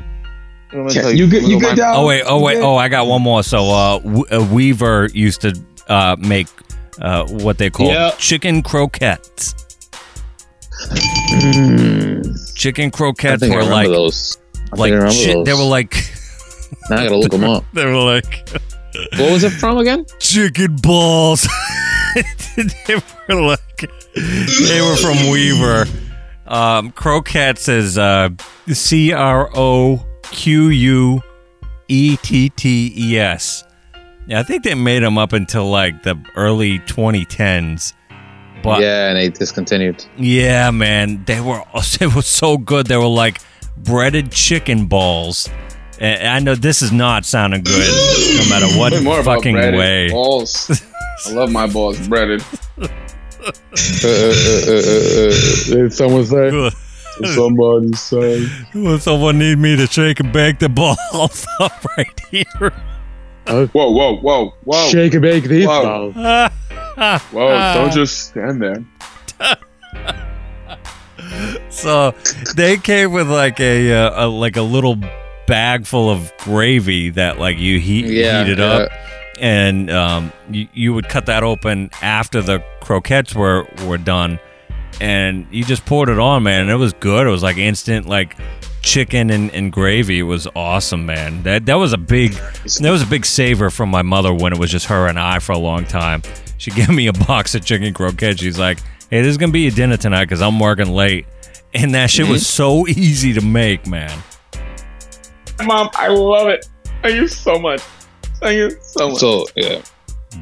[0.72, 1.44] Let me Yeah, tell you good?
[1.44, 1.96] You go good, my- Dom?
[1.98, 3.44] Oh wait, oh wait, oh I got one more.
[3.44, 5.54] So uh, w- uh Weaver used to
[5.90, 6.48] uh make
[7.02, 8.12] uh what they call Yeah.
[8.18, 9.56] chicken croquettes.
[11.32, 14.38] Mm, Chicken croquettes were like those.
[14.72, 15.34] Like think I remember shit.
[15.36, 15.46] those.
[15.46, 15.94] They were like
[16.90, 17.66] Now I gotta look them up.
[17.74, 18.50] they were like
[19.18, 20.06] What was it from again?
[20.20, 21.48] chicken balls.
[22.88, 22.96] they
[23.30, 25.86] were like they were from Weaver.
[26.48, 28.30] Um, croquettes is uh,
[28.68, 31.22] C R O Q U
[31.88, 33.64] E T T E S.
[34.28, 37.94] Yeah, I think they made them up until like the early 2010s.
[38.62, 40.06] But yeah, and they discontinued.
[40.18, 41.64] Yeah, man, they were
[42.00, 42.88] they were so good.
[42.88, 43.40] They were like
[43.78, 45.50] breaded chicken balls.
[46.00, 47.76] And I know this is not sounding good,
[48.38, 50.10] no matter what more fucking breaded way.
[50.10, 50.82] Balls.
[51.28, 52.44] I love my balls breaded.
[53.42, 55.32] Uh, uh, uh,
[55.70, 56.70] Did someone say?
[57.36, 58.46] Somebody say.
[58.76, 62.72] Will someone need me to shake and bake the balls up right here?
[63.48, 66.12] Whoa, whoa, whoa, whoa, Shake and bake these Whoa.
[66.12, 66.52] balls.
[67.32, 67.74] whoa!
[67.74, 68.86] Don't just stand there.
[71.70, 72.12] so
[72.56, 74.98] they came with like a, uh, a like a little
[75.50, 78.92] bag full of gravy that like you heat Yeah, heated up,
[79.42, 84.40] and um, you, you would cut that open after the croquettes were were done,
[85.02, 86.62] and you just poured it on, man.
[86.62, 87.28] And it was good.
[87.28, 88.38] It was like instant like
[88.82, 90.20] chicken and, and gravy.
[90.20, 91.44] It was awesome, man.
[91.44, 94.60] That that was a big that was a big saver from my mother when it
[94.60, 96.22] was just her and I for a long time.
[96.58, 98.40] She gave me a box of chicken croquettes.
[98.40, 98.80] She's like,
[99.10, 101.26] "Hey, this is gonna be your dinner tonight because I'm working late."
[101.74, 104.24] And that shit was so easy to make, man.
[105.66, 106.68] Mom, I love it.
[107.02, 107.82] Thank you so much.
[108.42, 109.18] Thank you so much.
[109.20, 109.82] So yeah,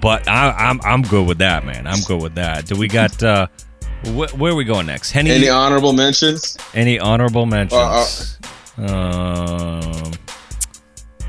[0.01, 1.87] But I, I'm I'm good with that, man.
[1.87, 2.65] I'm good with that.
[2.67, 3.47] Do we got uh,
[4.05, 5.11] wh- where are we going next?
[5.11, 6.57] Henny, Any any, honorable mentions?
[6.73, 8.37] Any honorable Uh, mentions?
[8.77, 10.11] um,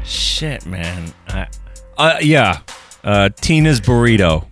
[0.04, 1.12] shit, man.
[1.28, 1.46] I,
[1.96, 2.60] uh, yeah.
[3.04, 4.44] Uh, Tina's burrito.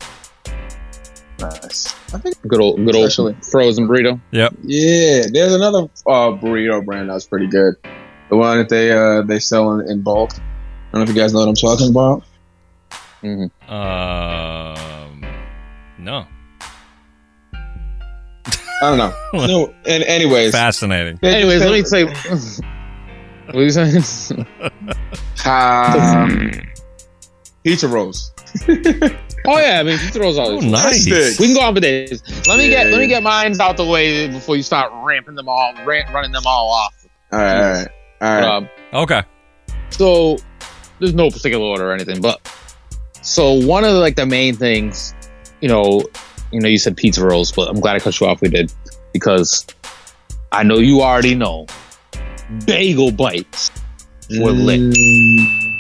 [1.39, 1.95] Nice.
[2.15, 3.37] I think good old, good old Actually.
[3.51, 4.19] frozen burrito.
[4.31, 4.55] Yep.
[4.63, 5.25] yeah.
[5.31, 7.75] There's another uh, burrito brand that's pretty good.
[8.29, 10.33] The one that they uh, they sell in, in bulk.
[10.35, 10.39] I
[10.93, 12.23] don't know if you guys know what I'm talking about.
[13.69, 15.25] Um,
[15.99, 16.27] no.
[18.83, 19.13] I don't know.
[19.47, 19.75] no.
[19.87, 21.19] And anyways, Fascinating.
[21.23, 22.63] Anyways, let me they- say.
[23.47, 24.47] What are you saying?
[25.47, 26.51] Um,
[27.63, 28.33] pizza rolls.
[28.69, 31.07] oh yeah, I mean pizza rolls Oh, nice.
[31.39, 32.21] We can go on for days.
[32.49, 35.37] Let me Yeah, get let me get mine out the way before you start ramping
[35.37, 37.07] them all, ran, running them all off.
[37.31, 37.89] All right, all right,
[38.21, 38.45] all right.
[38.45, 39.23] Um, Okay.
[39.91, 40.37] so
[41.01, 42.41] there's no particular order or anything, but
[43.23, 45.15] so one of the, like the main things,
[45.61, 46.03] you know,
[46.53, 48.41] you know, you said pizza rolls, but I'm glad I cut you off.
[48.41, 48.73] We did
[49.13, 49.67] because
[50.53, 51.67] I know you already know
[52.67, 53.71] bagel bites
[54.41, 54.81] were lit.
[54.81, 55.73] Mm,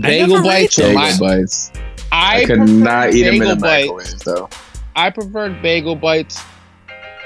[0.00, 1.72] Bagel never bites, ate bagel my, bites.
[2.12, 4.48] I, I, could not eat them in bagel the bites- microwave though.
[4.94, 6.40] I preferred bagel bites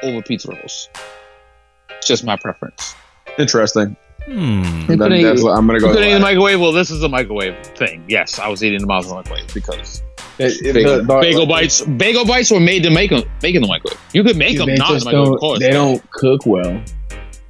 [0.03, 0.89] over pizza rolls.
[1.91, 2.95] It's just my preference.
[3.39, 3.97] Interesting.
[4.31, 4.63] Hmm.
[4.63, 5.93] You That- couldn't that's what I'm gonna You go.
[5.93, 6.61] could eat in the microwave.
[6.61, 8.05] Well, this is a microwave thing.
[8.09, 10.03] Yes, I was eating them out of the microwave because
[10.39, 11.81] It- it- bagel, the- the- bagel bites.
[11.83, 13.99] Bagel bites were made to make them make in the microwave.
[14.13, 15.59] You could make them not in the microwave, of course.
[15.59, 16.81] They don't cook well.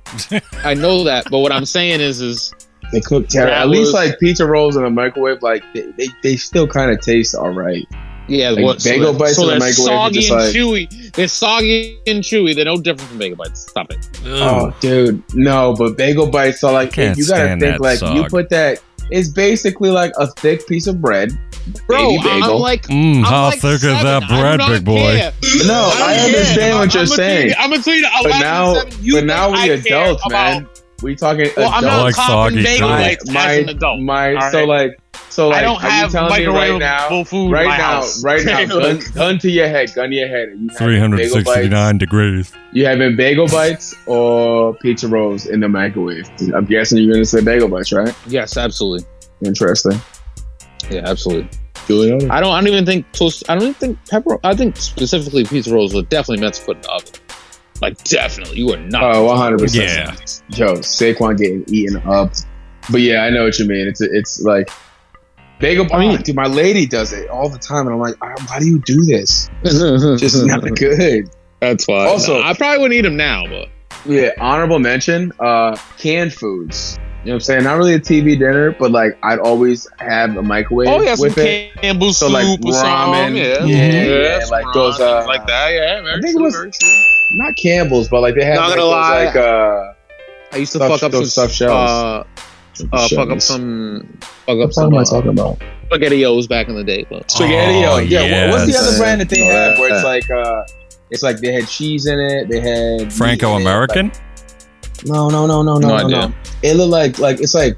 [0.64, 2.52] I know that, but what I'm saying is, is
[2.92, 3.54] They cook terrible.
[3.54, 7.00] At least like pizza rolls in the microwave, like they, they, they still kind of
[7.00, 7.86] taste all right.
[8.30, 10.40] Yeah, Like, what bagel so bites so in the they're microwave are soggy just and
[10.40, 11.12] like- chewy.
[11.12, 12.54] They're soggy and chewy.
[12.54, 13.60] They're no different from bagel bites.
[13.68, 13.98] Stop it.
[14.26, 18.48] Oh, dude, no, but bagel bites are like you gotta think that like you put
[18.50, 18.80] that.
[19.10, 21.32] It's basically like a thick piece of bread.
[21.88, 24.96] Bro, Baby I'm like, Mm, I'm how like thick is that I bread, big boy?
[25.16, 25.32] care.
[25.66, 28.06] No, I, don't understand what you're I'm saying, you- I'm gonna tell you.
[28.22, 30.68] but now, seven, you but now we I care adults, about- man.
[31.02, 31.96] We talking Well, I'm adults.
[31.96, 34.00] not like soggy bagel bites my as an adult.
[34.00, 34.99] my all so like
[35.30, 37.66] so like I don't are you have telling me right now microwavable food in right
[37.68, 38.24] my now house.
[38.24, 40.68] right now gun, gun to your head gun to your head you
[41.00, 42.52] having bagel bites 369 degrees.
[42.72, 47.42] you having bagel bites or pizza rolls in the microwave I'm guessing you're gonna say
[47.42, 49.06] bagel bites right yes, absolutely.
[49.44, 50.00] interesting
[50.90, 51.48] Yeah, absolutely.
[51.86, 52.52] Juliana I don't.
[52.52, 53.42] I don't even think toast.
[53.48, 54.38] I don't even think pepper.
[54.44, 57.14] I think specifically pizza rolls were definitely meant to put in the oven.
[57.80, 59.02] Like definitely, you are not.
[59.16, 59.88] oh 100 percent
[60.50, 60.56] Yeah.
[60.56, 62.32] Joe Saquon getting eaten up
[62.90, 64.68] but yeah I know what you mean it's it's like
[65.60, 68.34] bagel I mean- dude my lady does it all the time and I'm like "Ah,
[68.48, 71.30] why do you do this just not good
[71.60, 72.06] That's why.
[72.06, 73.68] Also- Also, I probably wouldn't eat them now, but
[74.06, 76.98] Yeah, honorable mention, uh, canned foods.
[77.22, 77.64] You know what I'm saying?
[77.64, 81.28] Not really a TV dinner, but like I'd always have a microwave oh yeah, some
[81.28, 81.74] with it.
[81.76, 83.34] Campbell So, soup like, or something.
[83.34, 83.36] ramen.
[83.36, 85.68] Yeah, Yeah, yeah, some like those, uh, like that.
[85.74, 87.02] Yeah, very I think it true, was- very true.
[87.32, 89.24] Not Campbell's, but like they have Not like, gonna those, lie.
[89.26, 89.92] like uh
[90.52, 91.90] I used to stuffed- fuck up those some stuffed shells.
[91.90, 92.24] Uh,
[92.92, 95.58] uh, fuck up some, fuck up What some am I uh, talking about?
[95.90, 97.04] spaghettios back in the day.
[97.10, 97.84] But Spaghetti.
[97.84, 98.50] Oh, yeah.
[98.50, 100.64] what- What's the other brand that they Oh, have where it's like uh,
[101.10, 102.48] it's like they had cheese in it.
[102.48, 104.08] They had Franco American?
[104.08, 104.20] like-
[105.06, 106.34] no, no, no, no, no, No no, no.
[106.62, 107.76] It looked like like it's like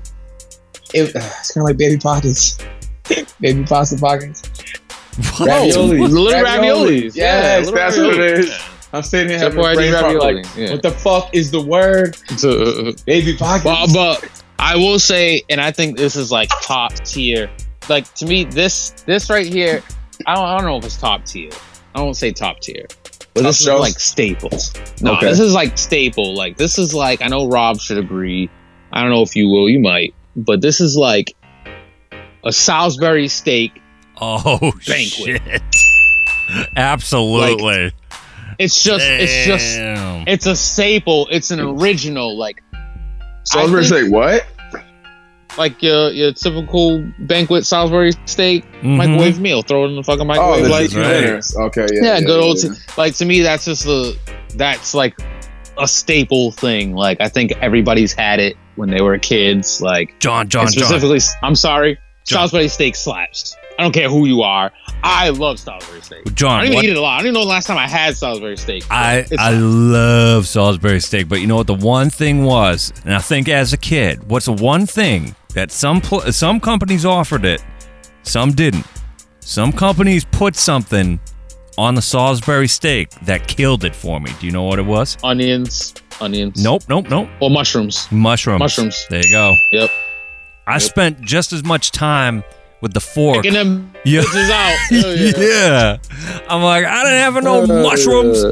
[0.92, 2.58] it, it's kind of like baby pockets,
[3.40, 4.42] baby pasta pockets.
[5.14, 6.10] Oh, Raviolis.
[6.10, 6.44] little Raviolis.
[6.44, 7.16] raviolis.
[7.16, 7.24] Yeah,
[7.58, 8.68] Yes, little that's what it raviolis.
[8.94, 10.72] I'm sitting here having a brain fart, like, yeah.
[10.72, 12.14] what the fuck is the word?
[12.36, 13.92] So, Baby pockets.
[13.94, 17.50] but, but I will say, and I think this is like top tier.
[17.88, 19.82] Like to me, this this right here,
[20.26, 21.50] I don't, I don't know if it's top tier.
[21.94, 22.86] I won't say top tier,
[23.34, 24.72] but Top this is like staples.
[25.02, 25.26] No, Okay.
[25.26, 26.34] this is like staple.
[26.34, 28.48] Like this is like I know Rob should agree.
[28.92, 29.68] I don't know if you will.
[29.68, 31.34] You might, but this is like
[32.44, 33.72] a Salisbury steak.
[34.20, 35.42] Oh Banquet.
[35.42, 35.62] shit!
[36.76, 37.92] Absolutely.
[38.58, 39.78] It's just, it's just,
[40.28, 41.26] it's a staple.
[41.30, 42.36] It's an original.
[42.38, 42.62] Like
[43.44, 44.46] so I was gonna think- say what?
[45.58, 48.96] Like your your typical banquet Salisbury steak Mhm.
[48.96, 49.62] microwave meal.
[49.62, 50.64] Throw it in the fucking Oh, microwave.
[50.64, 51.44] the like, chicken right.
[51.66, 52.02] Okay, yeah.
[52.02, 52.62] yeah, good old.
[52.62, 52.70] yeah.
[52.70, 54.16] T- like to me, that's just the
[54.56, 55.14] that's like
[55.78, 56.94] a staple thing.
[56.94, 59.80] Like I think everybody's had it when they were kids.
[59.80, 60.84] Like John, John, and John.
[60.86, 62.48] specifically, I'm sorry, John.
[62.48, 63.56] Salisbury steak slaps.
[63.78, 64.70] I don't care who you are.
[65.02, 66.34] I love Salisbury steak.
[66.34, 67.14] John, I John, don't even what- eat it a lot.
[67.14, 68.84] I don't even know the last time I had Salisbury steak.
[68.86, 72.92] but I it's I love Salisbury steak, but you know what the one thing was,
[73.04, 77.04] and I think as a kid, what's the one thing that some pl- some companies
[77.04, 77.62] offered it,
[78.22, 78.86] some didn't.
[79.40, 81.18] Some companies put something
[81.78, 84.30] on the Salisbury steak that killed it for me.
[84.40, 85.16] Do you know what it was?
[85.24, 86.62] onions, onions.
[86.62, 87.28] Nope, nope, nope.
[87.40, 88.06] Or mushrooms.
[88.12, 88.60] Mushrooms.
[88.60, 89.06] Mushrooms.
[89.10, 89.54] There you go.
[89.72, 89.90] Yep.
[90.66, 92.44] I spent just as much time
[92.82, 93.42] with the fork.
[93.42, 94.20] Picking them Yeah.
[94.22, 94.76] bitches out.
[94.90, 95.32] Hell yeah.
[95.38, 95.96] yeah.
[96.48, 98.44] I'm like, I didn't have no mushrooms.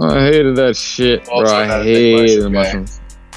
[0.00, 1.42] I hated that shit, bro.
[1.44, 2.86] I not a big hated mushroom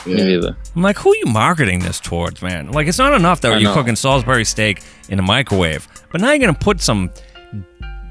[0.06, 0.18] the guy.
[0.18, 0.28] mushrooms.
[0.28, 0.38] Me Yeah.
[0.40, 0.58] neither.
[0.76, 2.72] I'm like, who are you marketing this towards, man?
[2.72, 3.74] Like, it's not enough that I you're know.
[3.74, 7.10] cooking Salisbury steak in a microwave, but now you're gonna put some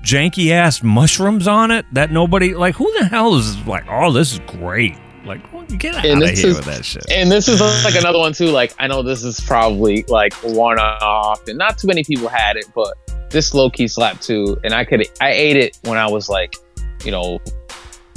[0.02, 2.74] janky ass mushrooms on it that nobody like.
[2.76, 3.84] Who the hell is like?
[3.90, 4.96] Oh, this is great.
[5.24, 7.04] Like, well, get out And of this here is- with that shit.
[7.10, 8.48] And this is like another one too.
[8.48, 12.56] Like I know this is probably like one off, and not too many people had
[12.56, 12.94] it, but
[13.30, 14.58] this low key slap too.
[14.64, 16.54] And I could I ate it when I was like,
[17.04, 17.38] you know,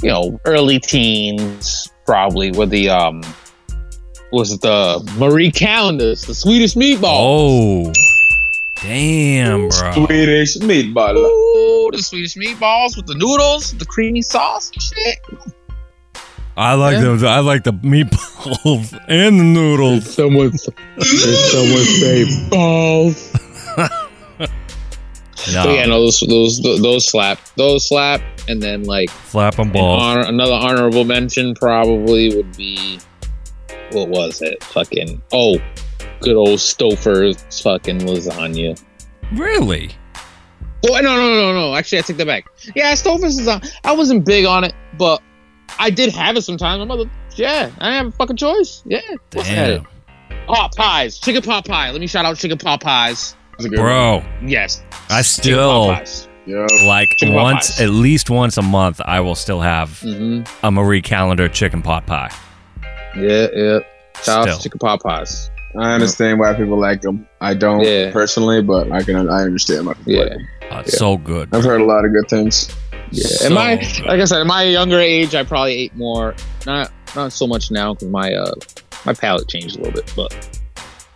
[0.02, 2.50] you know, early teens probably.
[2.50, 3.22] With the um,
[4.32, 7.02] was the Marie Callender's, the Swedish meatball.
[7.04, 7.92] Oh,
[8.82, 9.92] damn, bro.
[10.06, 11.16] Swedish meatball.
[11.16, 15.18] Ooh, the Swedish meatballs with the noodles, the creamy sauce, shit.
[16.56, 17.00] I like Yeah.
[17.02, 17.22] those.
[17.22, 20.12] I like the meatballs and the noodles.
[20.12, 23.32] Someone, someone say balls.
[25.52, 29.72] No, But yeah, no, those those those slap, those slap, and then like flapping an
[29.72, 30.02] balls.
[30.02, 32.98] honor, another honorable mention probably would be
[33.92, 34.62] what was it?
[34.64, 35.58] Fucking oh,
[36.20, 38.80] good old Stouffer's fucking lasagna.
[39.32, 39.90] Really?
[40.88, 41.74] Oh no no no no!
[41.74, 42.44] Actually, I take that back.
[42.74, 43.70] Yeah, Stouffer's lasagna.
[43.84, 45.22] I wasn't big on it, but
[45.78, 46.78] I did have it sometimes.
[46.78, 48.82] My mother, yeah, I didn't have a fucking choice.
[48.86, 49.82] Yeah, of course I had it.
[50.28, 51.90] Damn, Pot pies, chicken pot pie.
[51.90, 53.34] Let me shout out chicken pot pies.
[53.58, 53.80] Good one.
[53.80, 54.24] bro.
[54.46, 56.28] Yes, I still pies.
[56.46, 56.66] Yeah.
[56.86, 59.02] like Chicken once, at least once a month.
[59.04, 62.30] I will still have hmm a Marie Callender chicken pot pie.
[63.16, 63.78] Yeah, yeah.
[64.22, 64.58] Shout Still.
[64.58, 65.50] chicken pot pies.
[65.78, 67.26] I understand why people like them.
[67.40, 68.10] I don't Yeah.
[68.10, 69.28] personally, but I can.
[69.28, 70.20] I understand why people Yeah.
[70.22, 70.46] like them.
[70.70, 71.48] Uh, So good.
[71.52, 72.68] I've heard a lot of good things.
[73.10, 74.06] Yeah, So in my good.
[74.06, 76.34] like I said, in my younger age, I probably ate more.
[76.66, 78.52] Not not so much now because my uh
[79.04, 80.34] my palate changed a little bit, but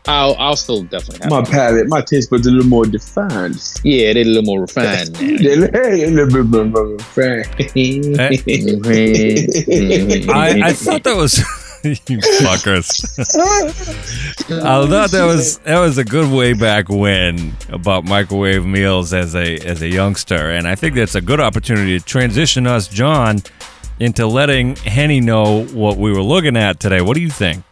[0.06, 1.30] I'll I'll still definitely have.
[1.30, 1.48] My it.
[1.48, 3.60] palate, my taste buds a little more defined.
[3.84, 5.12] Yeah, they're a little more refined.
[5.20, 5.20] now.
[5.20, 7.46] a little bit more refined.
[8.76, 10.28] Mhm.
[10.28, 11.42] I, I thought that was
[11.84, 13.02] you fuckers.
[14.50, 19.34] I thought that was that was a good way back when about microwave meals as
[19.34, 23.38] a as a youngster, and I think that's a good opportunity to transition us, John,
[23.98, 27.00] into letting Henny know what we were looking at today.
[27.00, 27.64] What do you think?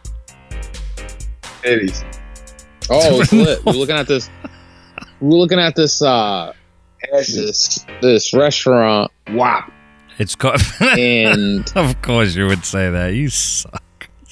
[1.61, 2.03] Titties.
[2.89, 3.63] oh, it's lit.
[3.65, 4.29] We're looking at this.
[5.21, 6.01] We're looking at this.
[6.01, 6.53] uh
[7.11, 9.71] This this restaurant, Wow.
[10.17, 10.61] It's called.
[10.81, 13.13] and of course, you would say that.
[13.13, 13.81] You suck.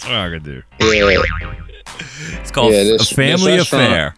[0.02, 0.62] That's what I'm gonna do.
[0.82, 1.22] yeah,
[2.42, 4.14] It's called Yeah, a Family this Affair.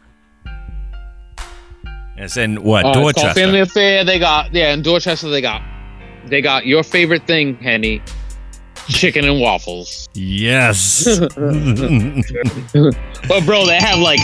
[2.17, 3.21] It's in what Uh, it's Dorchester.
[3.27, 4.03] called Family Affair.
[4.03, 5.29] They got yeah in Dorchester.
[5.29, 5.61] They got
[6.27, 7.99] they got your favorite thing, Henny,
[8.89, 10.07] chicken and waffles.
[10.13, 11.07] Yes.
[13.27, 14.19] But bro, they have like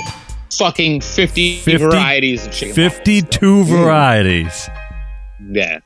[0.58, 2.70] fucking 50, 50 varieties of chicken.
[2.84, 2.98] waffles.
[3.00, 4.70] 52 varieties.
[5.52, 5.80] Yeah,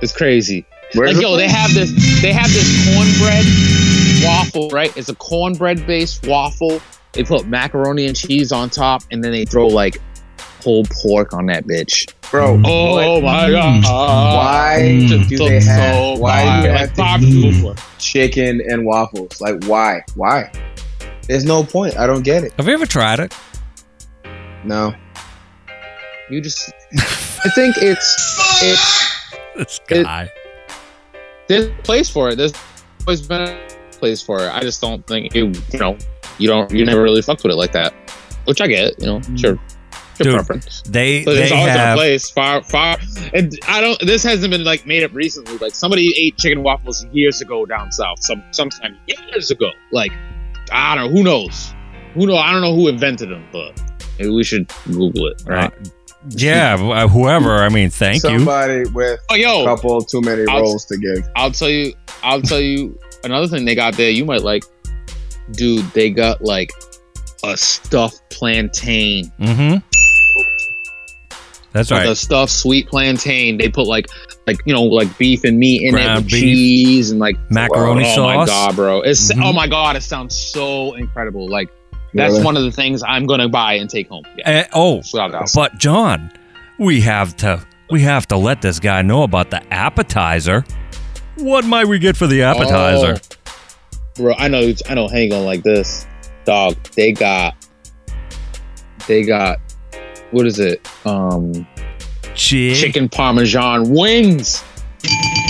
[0.00, 0.64] it's crazy.
[0.94, 1.90] Where's like it yo, they have this.
[2.22, 3.44] They have this cornbread
[4.24, 4.94] waffle, right?
[4.96, 6.80] It's a cornbread based waffle.
[7.12, 9.96] they put macaroni and cheese on top, and then they throw like
[10.62, 12.12] whole pork on that bitch.
[12.30, 12.60] bro.
[12.64, 13.84] Oh what- my god!
[13.84, 15.28] Why Mm.
[15.28, 16.18] do they have?
[16.18, 19.40] why do you like have to Bob chicken and waffles?
[19.40, 20.02] Like why?
[20.14, 20.50] Why?
[21.26, 21.96] There's no point.
[21.98, 22.52] I don't get it.
[22.58, 23.34] Have you ever tried it?
[24.64, 24.94] No.
[26.30, 29.08] You just, I think it's it's
[29.56, 30.30] This It- guy.
[31.48, 32.36] there's a place for it.
[32.36, 32.52] There's
[33.06, 33.58] always been a
[33.98, 34.50] place for it.
[34.54, 35.96] I just don't think you you know
[36.38, 37.94] you don't you never really fucked with it like that,
[38.44, 38.98] which I get.
[39.00, 39.58] You know, sure,
[40.18, 40.82] your Dude, preference.
[40.82, 42.96] They But they it's always been a have place far far.
[43.34, 44.00] And I don't.
[44.00, 45.56] This hasn't been like made up recently.
[45.58, 48.22] Like somebody ate chicken waffles years ago down south.
[48.22, 49.70] Some sometime years ago.
[49.92, 50.12] Like
[50.72, 51.16] I don't know.
[51.16, 51.74] Who knows?
[52.14, 52.36] Who know?
[52.36, 53.80] I don't know who invented them, but
[54.18, 55.42] maybe we should Google it.
[55.46, 55.72] Right?
[55.72, 55.90] uh,
[56.30, 57.58] yeah, uh, whoever.
[57.58, 58.38] I mean, thank you.
[58.38, 61.28] Somebody with oh, a yo, couple too many I'll- rolls to give.
[61.36, 61.94] I'll tell you.
[62.22, 64.10] I'll tell you another thing they got there.
[64.10, 64.64] You might like,
[65.52, 65.84] dude.
[65.92, 66.70] They got like
[67.44, 69.32] a stuffed plantain.
[69.40, 69.78] Mm-hmm.
[71.72, 72.08] That's Like right.
[72.08, 73.58] a stuffed sweet plantain.
[73.58, 74.06] They put like,
[74.46, 76.42] like you know, like beef and meat in Ground it, with beef.
[76.42, 78.36] cheese and like Macaroni oh sauce.
[78.36, 79.00] my god, bro!
[79.02, 79.44] It's Mhm.
[79.44, 81.48] oh my god, it sounds so incredible.
[81.48, 81.68] Like
[82.14, 82.44] that's Really?
[82.44, 84.24] one of the things I'm gonna buy and take home.
[84.38, 85.02] Yeah, Eh, oh,
[85.54, 86.32] but John,
[86.78, 87.60] we have to
[87.90, 90.64] we have to let this guy know about the appetizer.
[91.38, 93.20] What might we get for the appetizer?
[93.20, 93.52] Oh,
[94.16, 94.34] bro.
[94.36, 95.08] I know, I know.
[95.08, 96.06] Hang on, like this,
[96.44, 96.76] dog.
[96.96, 97.54] They got,
[99.06, 99.58] they got,
[100.30, 100.86] what is it?
[101.06, 101.66] Um,
[102.34, 104.62] Chick- chicken parmesan wings.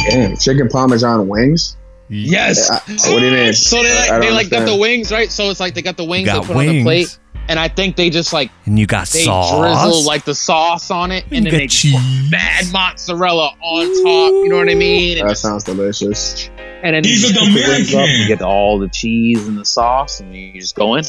[0.09, 1.77] Damn, chicken parmesan wings.
[2.09, 2.71] Yes.
[2.71, 2.77] I-
[3.13, 3.53] what do you mean?
[3.53, 5.31] So they like, they like got the wings, right?
[5.31, 7.19] So it's like they got the You wings they got put on the plate, wings,
[7.49, 9.59] and I think they just like and you got they sauce.
[9.59, 11.95] drizzle like the sauce on it, you and then got they cheese.
[11.95, 14.33] put mad mozzarella on top.
[14.45, 15.19] You know what I mean?
[15.19, 16.49] And, That sounds delicious.
[16.83, 18.21] and then He's you a just put the wings up, Dominican.
[18.21, 21.05] you get all the cheese and the sauce, and you just go in.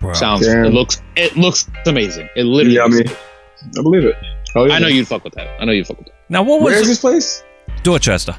[0.00, 0.12] Bro.
[0.14, 0.46] Sounds.
[0.46, 0.66] Damn.
[0.66, 1.02] It looks.
[1.16, 2.28] It looks amazing.
[2.36, 2.76] It literally.
[2.76, 2.96] Yummy.
[2.98, 3.12] looks-
[3.78, 4.14] I believe it.
[4.54, 4.74] Oh, yeah.
[4.74, 5.48] I know you'd fuck with that.
[5.60, 6.14] I know you'd fuck with that.
[6.28, 7.42] Now what Where's was this place?
[7.82, 8.36] Dorchester?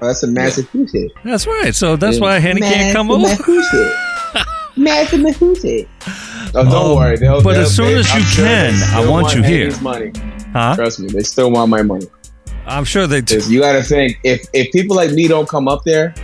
[0.00, 1.12] Oh, that's in Massachusetts.
[1.24, 1.74] That's right.
[1.74, 2.22] So that's Yeah.
[2.22, 3.26] why Henny can't come over.
[4.78, 5.40] Massachusetts.
[5.40, 5.88] Massachusetts.
[6.54, 7.16] Oh, don't Oh, worry.
[7.18, 9.42] They'll, but they'll- as soon they- as I'm you sure can, I still want you
[9.42, 9.80] here.
[9.80, 10.12] Money.
[10.52, 10.76] Huh?
[10.76, 12.06] Trust me, they still want my money.
[12.66, 13.20] I'm sure they.
[13.20, 13.38] do.
[13.48, 16.14] You got to think if if people like me don't come up there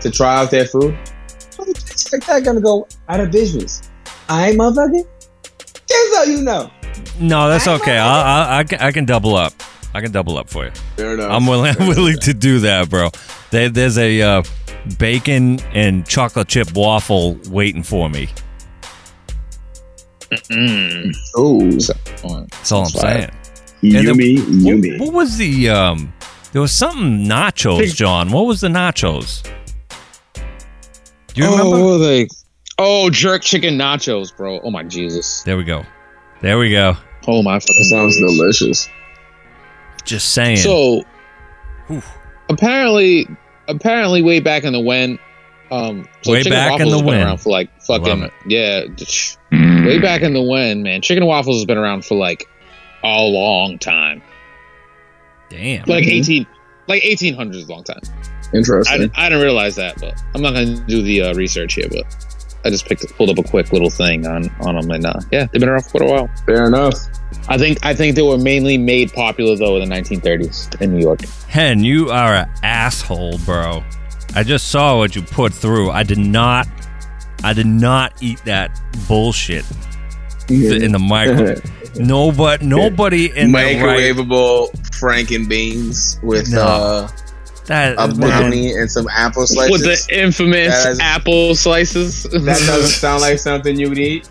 [0.00, 0.96] to try out their food,
[1.58, 3.82] other places like that gonna go out of business.
[4.28, 5.04] I ain't motherfucker.
[5.88, 6.70] Just so you know.
[7.20, 7.96] no, that's okay.
[7.98, 8.22] I,
[8.56, 9.52] I, I, can, I can double up.
[9.94, 10.70] I can double up for you.
[10.96, 11.30] Fair enough.
[11.30, 11.74] I'm willing.
[11.80, 13.10] I'm willing to do that, bro.
[13.50, 14.42] There, there's a uh,
[14.98, 18.28] bacon and chocolate chip waffle waiting for me.
[20.30, 21.14] Mm.
[21.36, 23.30] Oh, That's all I'm Sounds saying.
[23.82, 24.98] And then- yummy, What, yummy.
[24.98, 26.12] what was the um?
[26.52, 28.30] There was something nachos, John.
[28.30, 29.42] What was the nachos?
[30.34, 30.40] Do
[31.34, 31.70] you oh, remember?
[31.70, 32.28] what were they?
[32.78, 34.60] Oh, jerk chicken nachos, bro.
[34.60, 35.42] Oh my Jesus.
[35.42, 35.84] There we go.
[36.42, 36.94] There we go.
[37.28, 37.76] Oh my fucking.
[37.78, 38.88] That sounds delicious.
[40.04, 40.58] Just saying.
[40.58, 41.02] So,
[41.88, 42.02] Whew.
[42.48, 43.26] apparently,
[43.68, 45.18] apparently, way back in the when,
[45.70, 47.22] um, so Way chicken back in waffles the has been when.
[47.26, 51.02] around for like Love fucking yeah, sh- way back in the when, man.
[51.02, 52.48] Chicken and waffles has been around for like
[53.04, 54.22] a long time,
[55.50, 55.84] Damn.
[55.86, 56.10] like Mhm.
[56.12, 56.46] eighteen,
[56.88, 58.00] like eighteen hundreds, is a long time.
[58.54, 59.00] Interesting.
[59.00, 62.04] didn't- I didn't realize that, but I'm not gonna do the uh, research here, but.
[62.64, 65.46] I just picked pulled up a quick little thing on on them, and uh, yeah,
[65.52, 66.30] they've been around for quite a while.
[66.46, 66.94] Fair enough.
[67.48, 71.00] I think I think they were mainly made popular though in the 1930s in New
[71.02, 71.20] York.
[71.48, 73.84] Hen, you are an asshole, bro.
[74.34, 75.90] I just saw what you put through.
[75.90, 76.66] I did not.
[77.44, 79.64] I did not eat that bullshit
[80.48, 81.62] in the microwave.
[81.98, 83.76] Nobody, nobody in the right.
[83.76, 84.70] Microwavable
[85.00, 86.60] Franken beans with No.
[86.60, 87.08] uh,
[87.66, 89.70] That a man, brownie and some apple slices.
[89.70, 92.24] With the infamous That is- apple slices.
[92.24, 94.28] that doesn't sound like something you would eat.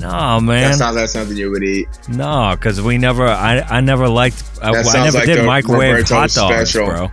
[0.00, 1.86] No That man, sounds like something you would eat.
[2.08, 3.26] no, because we never.
[3.26, 4.42] I I never liked.
[4.62, 4.72] I, I
[5.04, 6.86] never like did microwave Roberto hot dogs, special.
[6.86, 7.10] bro.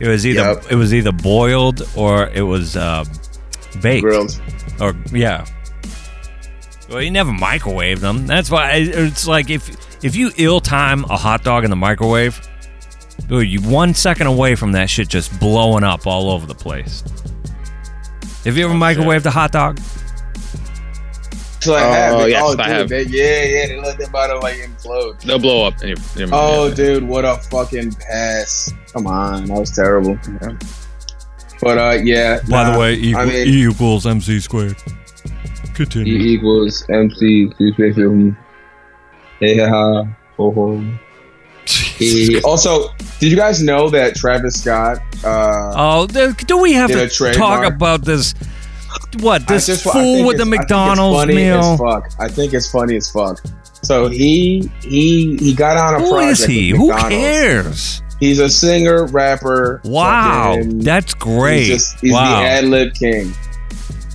[0.00, 0.64] It was either Yep.
[0.70, 3.04] it was either boiled or it was uh,
[3.80, 4.02] baked.
[4.04, 4.40] Grilled.
[4.80, 5.46] or yeah.
[6.90, 8.26] Well, you never microwave them.
[8.26, 9.70] That's why I- it's like if
[10.04, 12.40] if you ill time a hot dog in the microwave,
[13.28, 17.02] dude, you one second away from that shit just blowing up all over the place.
[18.44, 19.78] Have you ever microwaved a hot dog?
[21.64, 22.12] So I have.
[22.14, 22.30] Oh, it.
[22.30, 22.88] yes, oh, I dude, have.
[22.90, 23.66] They, yeah, yeah.
[23.68, 25.18] They let them about to like implode.
[25.22, 25.82] They'll blow up.
[25.82, 28.70] In your, in your Oh, dude, what a fucking pass!
[28.92, 30.18] Come on, that was terrible.
[31.62, 32.40] But uh, yeah.
[32.50, 34.76] By nah, the way, equal, I mean- E equals MC squared.
[35.74, 36.14] Continue.
[36.18, 38.36] E equals MC two fifty.
[39.40, 40.04] Hey ha
[40.36, 40.84] ho ho.
[41.66, 42.88] He- Also,
[43.20, 44.98] did you guys know that Travis Scott?
[45.24, 48.34] Uh, Oh, do we have to a talk about this
[49.20, 51.58] what this just- fool with the McDonald's meal?
[51.60, 52.10] As fuck.
[52.18, 53.40] I think it's funny as fuck.
[53.82, 56.40] So he he he got on a Who project.
[56.40, 56.70] is he?
[56.70, 58.00] Who cares?
[58.20, 59.80] He's a singer, rapper.
[59.84, 61.64] Wow, that's great.
[61.64, 62.40] He's, just, he's wow.
[62.40, 63.34] the ad lib king.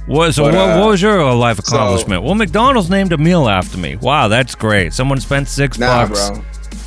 [0.07, 2.23] What, so But, what, uh, what was your life so- accomplishment?
[2.23, 3.97] well, McDonald's named a meal after me.
[3.97, 4.93] Wow, that's great.
[4.93, 6.41] Someone spent six Nah, bucks bro.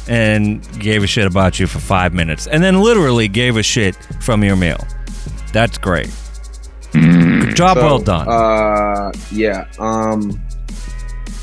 [0.08, 3.94] and gave a shit about you for five minutes, and then literally gave a shit
[4.20, 4.84] from your meal.
[5.52, 6.10] That's great.
[6.92, 8.28] Good job, So, well done.
[8.28, 9.66] Uh, yeah.
[9.78, 10.30] Um,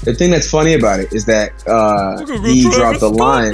[0.04, 3.54] the thing that's funny about it is that uh, he dropped the line.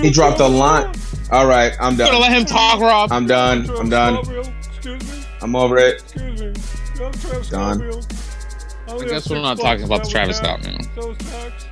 [0.00, 0.94] He dropped the line.
[1.30, 2.20] All right, I'm I'm gonna done.
[2.20, 3.12] let him talk, Rob.
[3.12, 3.68] I'm done.
[3.78, 4.16] I'm done.
[4.16, 5.24] Excuse me.
[5.42, 6.02] I'm over it.
[6.02, 6.46] Excuse me.
[7.02, 7.80] I'm Travis Done.
[7.80, 8.00] I only
[8.88, 10.78] I have guess we're not talking about the Travis with Scott meal.
[10.96, 11.66] Those tax?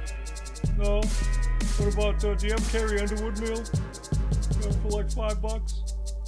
[0.79, 1.01] No.
[1.03, 2.59] What about uh, the M.
[2.71, 3.65] Carrie Underwood meal?
[4.83, 5.83] For like five bucks?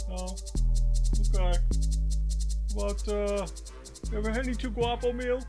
[0.08, 0.36] No.
[1.38, 1.58] Okay.
[2.72, 3.46] About uh,
[4.10, 5.40] you ever had any Too Guapo meal?